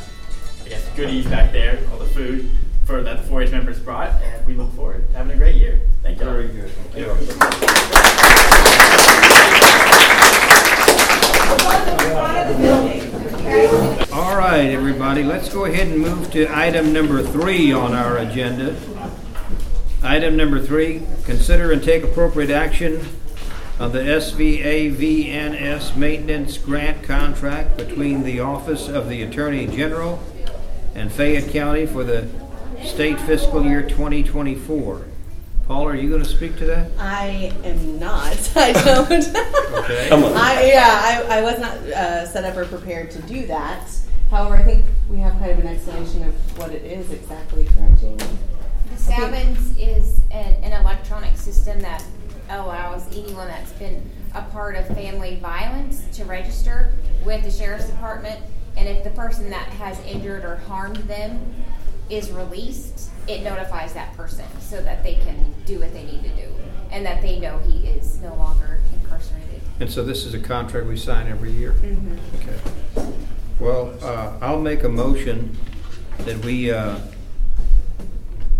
I 0.65 0.69
guess 0.69 0.88
goodies 0.95 1.25
back 1.28 1.51
there, 1.51 1.80
all 1.91 1.99
the 1.99 2.05
food 2.05 2.49
for 2.86 3.01
that 3.01 3.23
the 3.23 3.30
4-H 3.30 3.51
members 3.51 3.80
brought, 3.80 4.09
and 4.21 4.45
we 4.45 4.53
look 4.53 4.71
forward 4.73 5.09
to 5.09 5.17
having 5.17 5.34
a 5.34 5.38
great 5.38 5.55
year. 5.55 5.82
Thank 6.01 6.19
you. 6.19 6.25
Very 6.25 6.47
good. 6.47 6.69
Thank 6.69 6.93
Thank 6.93 7.05
you. 7.05 7.07
We're 7.07 7.15
going 7.15 7.28
to 7.28 7.36
the 11.97 12.11
front 12.11 12.38
of 12.38 12.47
the 12.47 12.63
building. 12.63 14.13
All 14.13 14.38
right, 14.38 14.69
everybody, 14.69 15.23
let's 15.23 15.49
go 15.49 15.65
ahead 15.65 15.88
and 15.88 15.99
move 15.99 16.32
to 16.32 16.47
item 16.57 16.93
number 16.93 17.21
three 17.21 17.71
on 17.71 17.93
our 17.93 18.17
agenda. 18.17 18.75
Item 20.01 20.38
number 20.38 20.61
three, 20.61 21.03
consider 21.25 21.71
and 21.71 21.84
take 21.84 22.03
appropriate 22.03 22.49
action 22.49 23.05
on 23.80 23.91
the 23.91 23.99
SVA 23.99 24.95
VNS 24.95 25.95
Maintenance 25.95 26.57
Grant 26.57 27.03
Contract 27.03 27.78
between 27.78 28.23
the 28.23 28.39
Office 28.39 28.88
of 28.88 29.07
the 29.07 29.21
Attorney 29.21 29.67
General 29.67 30.19
and 30.95 31.11
Fayette 31.11 31.51
County 31.51 31.86
for 31.86 32.03
the 32.03 32.28
state 32.84 33.19
fiscal 33.19 33.63
year 33.63 33.84
2024. 33.84 35.05
Paul, 35.67 35.88
are 35.88 35.95
you 35.95 36.09
going 36.09 36.23
to 36.23 36.28
speak 36.28 36.57
to 36.57 36.65
that? 36.65 36.89
I 36.97 37.53
am 37.63 37.99
not. 37.99 38.51
I 38.55 38.71
don't. 38.71 39.11
Okay. 39.11 40.07
Come 40.09 40.23
on. 40.23 40.32
I, 40.34 40.65
yeah, 40.65 41.25
I, 41.30 41.39
I 41.39 41.41
was 41.43 41.59
not 41.59 41.78
uh, 41.78 42.25
set 42.25 42.45
up 42.45 42.57
or 42.57 42.65
prepared 42.65 43.11
to 43.11 43.21
do 43.23 43.45
that. 43.45 43.88
However, 44.32 44.55
I 44.55 44.63
think 44.63 44.86
we 45.09 45.19
have 45.19 45.34
kind 45.34 45.51
of 45.51 45.59
an 45.59 45.67
explanation 45.67 46.23
of 46.23 46.57
what 46.57 46.71
it 46.71 46.84
is 46.84 47.11
exactly, 47.11 47.65
correct, 47.65 48.01
Jamie? 48.01 48.17
The 48.91 48.97
Savins 48.97 49.78
is 49.78 50.19
an, 50.32 50.55
an 50.63 50.73
electronic 50.82 51.38
system 51.38 51.80
that 51.82 52.03
allows 52.49 53.05
anyone 53.15 53.47
that's 53.47 53.71
been 53.73 54.09
a 54.35 54.41
part 54.43 54.75
of 54.75 54.87
family 54.87 55.37
violence 55.41 56.03
to 56.13 56.25
register 56.25 56.93
with 57.25 57.43
the 57.43 57.51
sheriff's 57.51 57.89
department. 57.89 58.39
And 58.77 58.87
if 58.87 59.03
the 59.03 59.09
person 59.11 59.49
that 59.49 59.67
has 59.69 59.99
injured 60.01 60.45
or 60.45 60.57
harmed 60.67 60.97
them 60.97 61.39
is 62.09 62.31
released, 62.31 63.09
it 63.27 63.43
notifies 63.43 63.93
that 63.93 64.15
person 64.15 64.45
so 64.59 64.81
that 64.81 65.03
they 65.03 65.15
can 65.15 65.53
do 65.65 65.79
what 65.79 65.93
they 65.93 66.03
need 66.03 66.23
to 66.23 66.29
do 66.29 66.53
and 66.91 67.05
that 67.05 67.21
they 67.21 67.39
know 67.39 67.57
he 67.59 67.87
is 67.87 68.19
no 68.21 68.33
longer 68.35 68.79
incarcerated. 69.01 69.61
And 69.79 69.91
so 69.91 70.03
this 70.03 70.25
is 70.25 70.33
a 70.33 70.39
contract 70.39 70.87
we 70.87 70.95
sign 70.97 71.27
every 71.27 71.51
year? 71.51 71.73
Mhm. 71.81 72.17
Okay. 72.35 73.11
Well, 73.59 73.93
uh, 74.01 74.33
I'll 74.41 74.61
make 74.61 74.83
a 74.83 74.89
motion 74.89 75.57
that 76.19 76.37
we, 76.45 76.71
uh, 76.71 76.95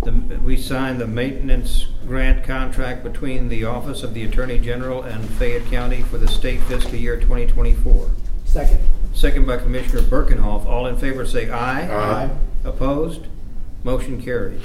the- 0.02 0.12
we 0.44 0.56
sign 0.56 0.98
the 0.98 1.06
maintenance 1.06 1.86
grant 2.08 2.42
contract 2.42 3.04
between 3.04 3.50
the 3.50 3.64
Office 3.64 4.02
of 4.02 4.14
the 4.14 4.24
Attorney 4.24 4.58
General 4.58 5.02
and 5.02 5.22
Fayette 5.34 5.66
County 5.66 6.00
for 6.02 6.16
the 6.16 6.26
state 6.26 6.60
fiscal 6.62 6.94
year 6.94 7.20
2024. 7.20 8.10
Second. 8.46 8.80
Second 9.12 9.46
by 9.46 9.58
Commissioner 9.58 10.00
Birkenhoff. 10.00 10.64
All 10.64 10.86
in 10.86 10.96
favor 10.96 11.26
say 11.26 11.50
aye. 11.50 11.86
Aye. 11.86 12.30
Opposed? 12.64 13.26
Motion 13.84 14.20
carries. 14.20 14.62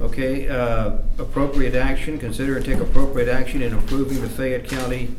Okay, 0.00 0.48
uh, 0.48 0.92
appropriate 1.18 1.74
action, 1.74 2.18
consider 2.18 2.56
and 2.56 2.64
take 2.64 2.78
appropriate 2.78 3.28
action 3.28 3.60
in 3.60 3.74
approving 3.74 4.22
the 4.22 4.28
Fayette 4.30 4.66
County 4.66 5.14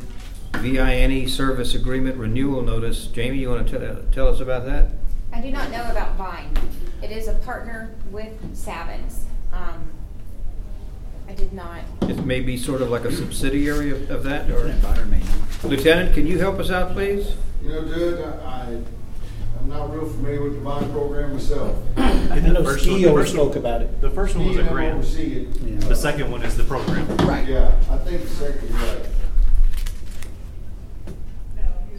VINE 0.54 1.12
E 1.12 1.28
service 1.28 1.76
agreement 1.76 2.16
renewal 2.16 2.62
notice. 2.62 3.06
Jamie, 3.06 3.38
you 3.38 3.50
want 3.50 3.68
to 3.68 4.04
tell 4.10 4.26
us 4.26 4.40
about 4.40 4.66
that? 4.66 4.88
I 5.32 5.40
do 5.40 5.52
not 5.52 5.70
know 5.70 5.88
about 5.88 6.16
Vine. 6.16 6.50
It 7.00 7.12
is 7.12 7.28
a 7.28 7.34
partner 7.34 7.94
with 8.10 8.32
Savins. 8.56 9.26
Um, 9.52 9.90
I 11.28 11.32
did 11.34 11.52
not. 11.52 11.80
It 12.02 12.24
may 12.24 12.40
be 12.40 12.56
sort 12.56 12.82
of 12.82 12.88
like 12.90 13.04
a 13.04 13.12
subsidiary 13.12 13.90
of 13.90 14.10
of 14.10 14.24
that, 14.24 14.50
or? 14.50 14.74
Lieutenant, 15.68 16.14
can 16.14 16.26
you 16.26 16.38
help 16.38 16.58
us 16.58 16.70
out, 16.70 16.92
please? 16.92 17.34
You 17.62 17.68
know, 17.70 17.88
Judge, 17.88 18.18
I, 18.20 18.46
I- 18.46 18.82
I'm 19.60 19.68
not 19.68 19.94
real 19.94 20.06
familiar 20.08 20.42
with 20.42 20.54
the 20.54 20.60
bond 20.60 20.90
program 20.90 21.34
myself. 21.34 21.78
I 21.96 22.40
know 22.40 22.76
Steve 22.76 23.06
always 23.06 23.30
spoke 23.30 23.54
about 23.54 23.80
it. 23.82 24.00
The 24.00 24.10
first 24.10 24.34
one 24.34 24.48
was 24.48 24.56
a 24.56 24.60
Steve, 24.60 24.70
I 24.70 24.74
grant. 24.74 24.94
oversee 24.98 25.32
it. 25.42 25.80
The 25.82 25.94
second 25.94 26.32
one 26.32 26.42
is 26.42 26.56
the 26.56 26.64
program. 26.64 27.06
Right. 27.18 27.46
Yeah, 27.46 27.72
I 27.88 27.96
think 27.98 28.22
the 28.22 28.28
second, 28.28 28.68
you're 28.68 28.78
right. 28.78 29.06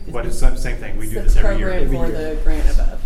But 0.10 0.26
it's 0.26 0.39
the 0.41 0.56
same 0.58 0.76
thing, 0.76 0.97
we 0.97 1.08
do 1.10 1.22
this 1.22 1.38
every 1.38 1.58
year. 1.60 1.80
The 1.86 1.86
program 1.89 2.12
for 2.12 2.18
the 2.18 2.41
grant 2.43 2.70
above. 2.74 3.01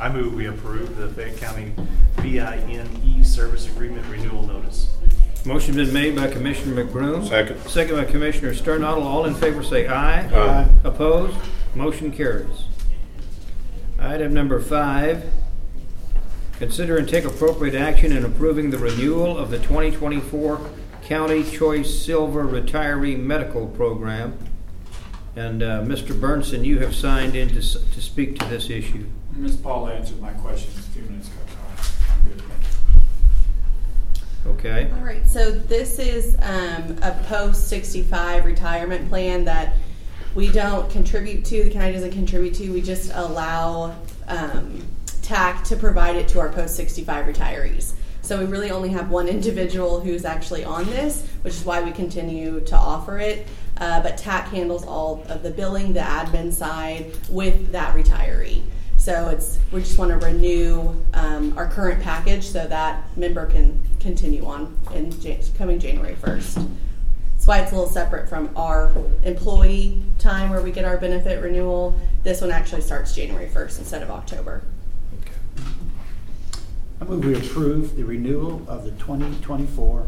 I 0.00 0.08
move 0.08 0.34
we 0.34 0.46
approve 0.46 0.96
the 0.96 1.08
Fayette 1.08 1.36
County 1.38 1.72
VINE 2.16 2.88
E 3.04 3.22
service 3.24 3.66
agreement 3.68 4.06
renewal 4.06 4.42
notice. 4.46 4.94
Motion's 5.44 5.76
been 5.76 5.92
made 5.92 6.14
by 6.16 6.28
Commissioner 6.28 6.84
McBroom. 6.84 7.26
Second. 7.28 7.60
Second 7.68 7.96
by 7.96 8.04
Commissioner 8.04 8.54
Sternadel. 8.54 9.02
All 9.02 9.24
in 9.24 9.34
favor 9.34 9.62
say 9.62 9.86
aye. 9.88 10.26
Aye. 10.28 10.68
Opposed? 10.84 11.36
Motion 11.74 12.12
carries. 12.12 12.64
Item 13.98 14.32
number 14.34 14.60
five, 14.60 15.24
consider 16.58 16.96
and 16.98 17.08
take 17.08 17.24
appropriate 17.24 17.74
action 17.74 18.12
in 18.12 18.24
approving 18.24 18.70
the 18.70 18.78
renewal 18.78 19.36
of 19.36 19.50
the 19.50 19.58
2024 19.58 20.60
County 21.02 21.42
Choice 21.42 22.04
Silver 22.04 22.44
Retiree 22.44 23.18
Medical 23.18 23.66
Program. 23.68 24.38
And 25.34 25.62
uh, 25.62 25.82
Mr. 25.82 26.18
Burnson, 26.18 26.64
you 26.64 26.80
have 26.80 26.94
signed 26.94 27.34
in 27.36 27.48
to 27.50 27.58
s- 27.58 27.76
to 27.94 28.00
speak 28.00 28.38
to 28.38 28.44
this 28.46 28.70
issue. 28.70 29.06
Ms. 29.38 29.56
Paul 29.56 29.88
answered 29.88 30.20
my 30.20 30.32
questions 30.32 30.76
a 30.78 30.82
few 30.90 31.02
minutes 31.02 31.28
ago, 31.28 31.36
so 31.80 31.92
I'm 32.12 32.24
good. 32.28 32.42
Okay? 34.58 34.90
All 34.92 35.04
right, 35.04 35.24
so 35.28 35.52
this 35.52 36.00
is 36.00 36.34
um, 36.42 36.96
a 37.02 37.16
post 37.28 37.68
65 37.68 38.44
retirement 38.44 39.08
plan 39.08 39.44
that 39.44 39.76
we 40.34 40.50
don't 40.50 40.90
contribute 40.90 41.44
to, 41.46 41.62
the 41.62 41.70
county 41.70 41.92
doesn't 41.92 42.10
contribute 42.10 42.54
to, 42.54 42.72
we 42.72 42.82
just 42.82 43.12
allow 43.14 43.94
um, 44.26 44.84
TAC 45.22 45.62
to 45.64 45.76
provide 45.76 46.16
it 46.16 46.26
to 46.28 46.40
our 46.40 46.48
post 46.48 46.74
65 46.74 47.26
retirees. 47.26 47.92
So 48.22 48.40
we 48.40 48.44
really 48.44 48.72
only 48.72 48.88
have 48.88 49.08
one 49.08 49.28
individual 49.28 50.00
who's 50.00 50.24
actually 50.24 50.64
on 50.64 50.84
this, 50.86 51.24
which 51.42 51.54
is 51.54 51.64
why 51.64 51.80
we 51.80 51.92
continue 51.92 52.60
to 52.62 52.74
offer 52.74 53.20
it. 53.20 53.46
Uh, 53.76 54.02
but 54.02 54.18
TAC 54.18 54.48
handles 54.48 54.84
all 54.84 55.24
of 55.28 55.44
the 55.44 55.50
billing, 55.50 55.92
the 55.92 56.00
admin 56.00 56.52
side 56.52 57.12
with 57.30 57.70
that 57.70 57.94
retiree. 57.94 58.62
So 59.08 59.30
it's 59.30 59.58
we 59.72 59.80
just 59.80 59.98
want 59.98 60.10
to 60.10 60.18
renew 60.18 60.94
um, 61.14 61.56
our 61.56 61.66
current 61.66 62.02
package 62.02 62.46
so 62.46 62.66
that 62.66 63.04
member 63.16 63.46
can 63.46 63.80
continue 64.00 64.44
on 64.44 64.76
in 64.92 65.18
Jan- 65.22 65.40
coming 65.56 65.78
January 65.80 66.14
first. 66.14 66.56
That's 66.56 67.46
why 67.46 67.60
it's 67.60 67.72
a 67.72 67.74
little 67.74 67.88
separate 67.88 68.28
from 68.28 68.50
our 68.54 68.92
employee 69.22 70.02
time 70.18 70.50
where 70.50 70.60
we 70.60 70.70
get 70.70 70.84
our 70.84 70.98
benefit 70.98 71.42
renewal. 71.42 71.98
This 72.22 72.42
one 72.42 72.50
actually 72.50 72.82
starts 72.82 73.14
January 73.14 73.48
first 73.48 73.78
instead 73.78 74.02
of 74.02 74.10
October. 74.10 74.60
I 77.00 77.04
move 77.04 77.24
we 77.24 77.34
approve 77.34 77.96
the 77.96 78.04
renewal 78.04 78.62
of 78.68 78.84
the 78.84 78.90
2024 78.90 80.06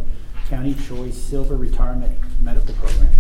County 0.50 0.74
Choice 0.74 1.16
Silver 1.16 1.56
Retirement 1.56 2.18
Medical 2.42 2.74
Program. 2.74 3.12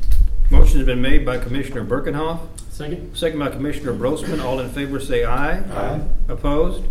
Motion 0.50 0.76
has 0.76 0.84
been 0.84 1.00
made 1.00 1.24
by 1.24 1.38
Commissioner 1.38 1.86
Birkenhoff. 1.86 2.40
Second. 2.80 3.14
Second 3.14 3.38
by 3.40 3.50
Commissioner 3.50 3.92
Brosman. 3.92 4.42
All 4.42 4.58
in 4.58 4.70
favor 4.70 4.98
say 4.98 5.22
aye. 5.22 5.58
Aye. 5.58 6.00
Opposed? 6.30 6.82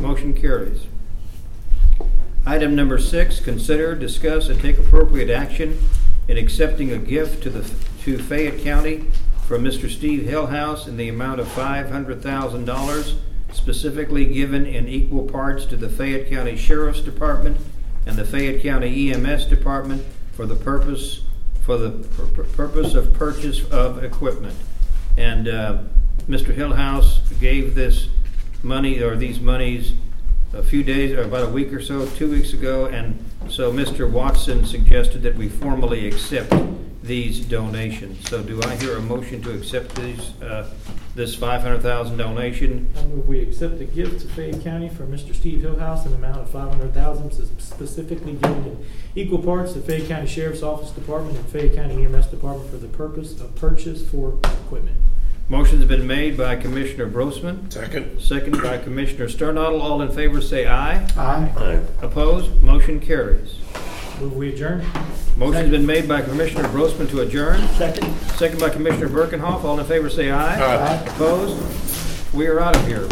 Motion 0.00 0.34
carries. 0.34 0.88
Item 2.44 2.74
number 2.74 2.98
six, 2.98 3.38
consider, 3.38 3.94
discuss, 3.94 4.48
and 4.48 4.60
take 4.60 4.78
appropriate 4.78 5.30
action 5.30 5.78
in 6.26 6.36
accepting 6.38 6.90
a 6.90 6.98
gift 6.98 7.40
to 7.44 7.50
the, 7.50 7.62
to 8.02 8.18
Fayette 8.18 8.58
County 8.64 9.04
from 9.46 9.62
Mr. 9.62 9.88
Steve 9.88 10.22
Hillhouse 10.28 10.88
in 10.88 10.96
the 10.96 11.08
amount 11.08 11.38
of 11.38 11.46
five 11.46 11.88
hundred 11.88 12.20
thousand 12.20 12.64
dollars, 12.64 13.14
specifically 13.52 14.24
given 14.24 14.66
in 14.66 14.88
equal 14.88 15.22
parts 15.22 15.64
to 15.66 15.76
the 15.76 15.88
Fayette 15.88 16.28
County 16.28 16.56
Sheriff's 16.56 17.00
Department 17.00 17.58
and 18.06 18.16
the 18.16 18.24
Fayette 18.24 18.60
County 18.60 19.12
EMS 19.12 19.44
Department 19.44 20.04
for 20.32 20.46
the 20.46 20.56
purpose, 20.56 21.20
for 21.62 21.78
the 21.78 21.90
pur- 21.90 22.42
purpose 22.42 22.94
of 22.94 23.12
purchase 23.12 23.64
of 23.70 24.02
equipment. 24.02 24.56
And 25.18 25.48
uh, 25.48 25.78
Mr. 26.28 26.54
Hillhouse 26.54 27.18
gave 27.40 27.74
this 27.74 28.08
money, 28.62 29.02
or 29.02 29.16
these 29.16 29.40
monies, 29.40 29.94
a 30.52 30.62
few 30.62 30.84
days, 30.84 31.12
or 31.12 31.22
about 31.22 31.48
a 31.48 31.50
week 31.50 31.72
or 31.72 31.82
so, 31.82 32.06
two 32.10 32.30
weeks 32.30 32.52
ago, 32.52 32.86
and 32.86 33.18
so 33.50 33.72
Mr. 33.72 34.08
Watson 34.08 34.64
suggested 34.64 35.22
that 35.22 35.34
we 35.34 35.48
formally 35.48 36.06
accept 36.06 36.54
these 37.02 37.40
donations. 37.40 38.28
So 38.28 38.42
do 38.42 38.62
I 38.62 38.76
hear 38.76 38.96
a 38.96 39.00
motion 39.00 39.42
to 39.42 39.52
accept 39.52 39.96
these, 39.96 40.40
uh, 40.40 40.70
this 41.14 41.34
500,000 41.34 42.16
donation? 42.16 42.92
I 42.96 43.02
move 43.04 43.26
we 43.26 43.40
accept 43.40 43.78
the 43.78 43.86
gift 43.86 44.20
to 44.20 44.28
Fayette 44.28 44.62
County 44.62 44.88
from 44.88 45.10
Mr. 45.10 45.34
Steve 45.34 45.62
Hillhouse 45.62 46.04
in 46.04 46.12
the 46.12 46.18
amount 46.18 46.38
of 46.38 46.48
$500,000, 46.50 47.60
specifically 47.60 48.34
given 48.34 48.64
in 48.64 48.86
equal 49.16 49.38
parts 49.38 49.72
to 49.72 49.80
Fayette 49.80 50.08
County 50.08 50.28
Sheriff's 50.28 50.62
Office 50.62 50.90
Department 50.90 51.36
and 51.36 51.46
Fayette 51.48 51.74
County 51.74 52.04
EMS 52.04 52.26
Department 52.26 52.70
for 52.70 52.76
the 52.76 52.88
purpose 52.88 53.40
of 53.40 53.54
purchase 53.56 54.08
for 54.08 54.38
equipment. 54.44 54.96
Motion's 55.50 55.86
been 55.86 56.06
made 56.06 56.36
by 56.36 56.56
Commissioner 56.56 57.08
Brosman. 57.08 57.72
Second. 57.72 58.20
Second 58.20 58.60
by 58.62 58.76
Commissioner 58.78 59.28
Sternadel. 59.28 59.80
All 59.80 60.02
in 60.02 60.10
favor 60.12 60.42
say 60.42 60.66
aye. 60.66 61.02
Aye. 61.16 61.52
Aye. 61.56 61.80
Opposed? 62.02 62.62
Motion 62.62 63.00
carries. 63.00 63.56
Move 64.20 64.36
we 64.36 64.52
adjourn. 64.52 64.84
Motion's 65.36 65.70
been 65.70 65.86
made 65.86 66.06
by 66.06 66.20
Commissioner 66.20 66.68
Brosman 66.68 67.08
to 67.10 67.20
adjourn. 67.22 67.66
Second. 67.76 68.14
Second 68.36 68.60
by 68.60 68.68
Commissioner 68.68 69.08
Birkenhoff. 69.08 69.64
All 69.64 69.78
in 69.80 69.86
favor 69.86 70.10
say 70.10 70.30
aye. 70.30 70.60
Aye. 70.60 71.02
Opposed? 71.06 72.34
We 72.34 72.46
are 72.48 72.60
out 72.60 72.76
of 72.76 72.86
here. 72.86 73.08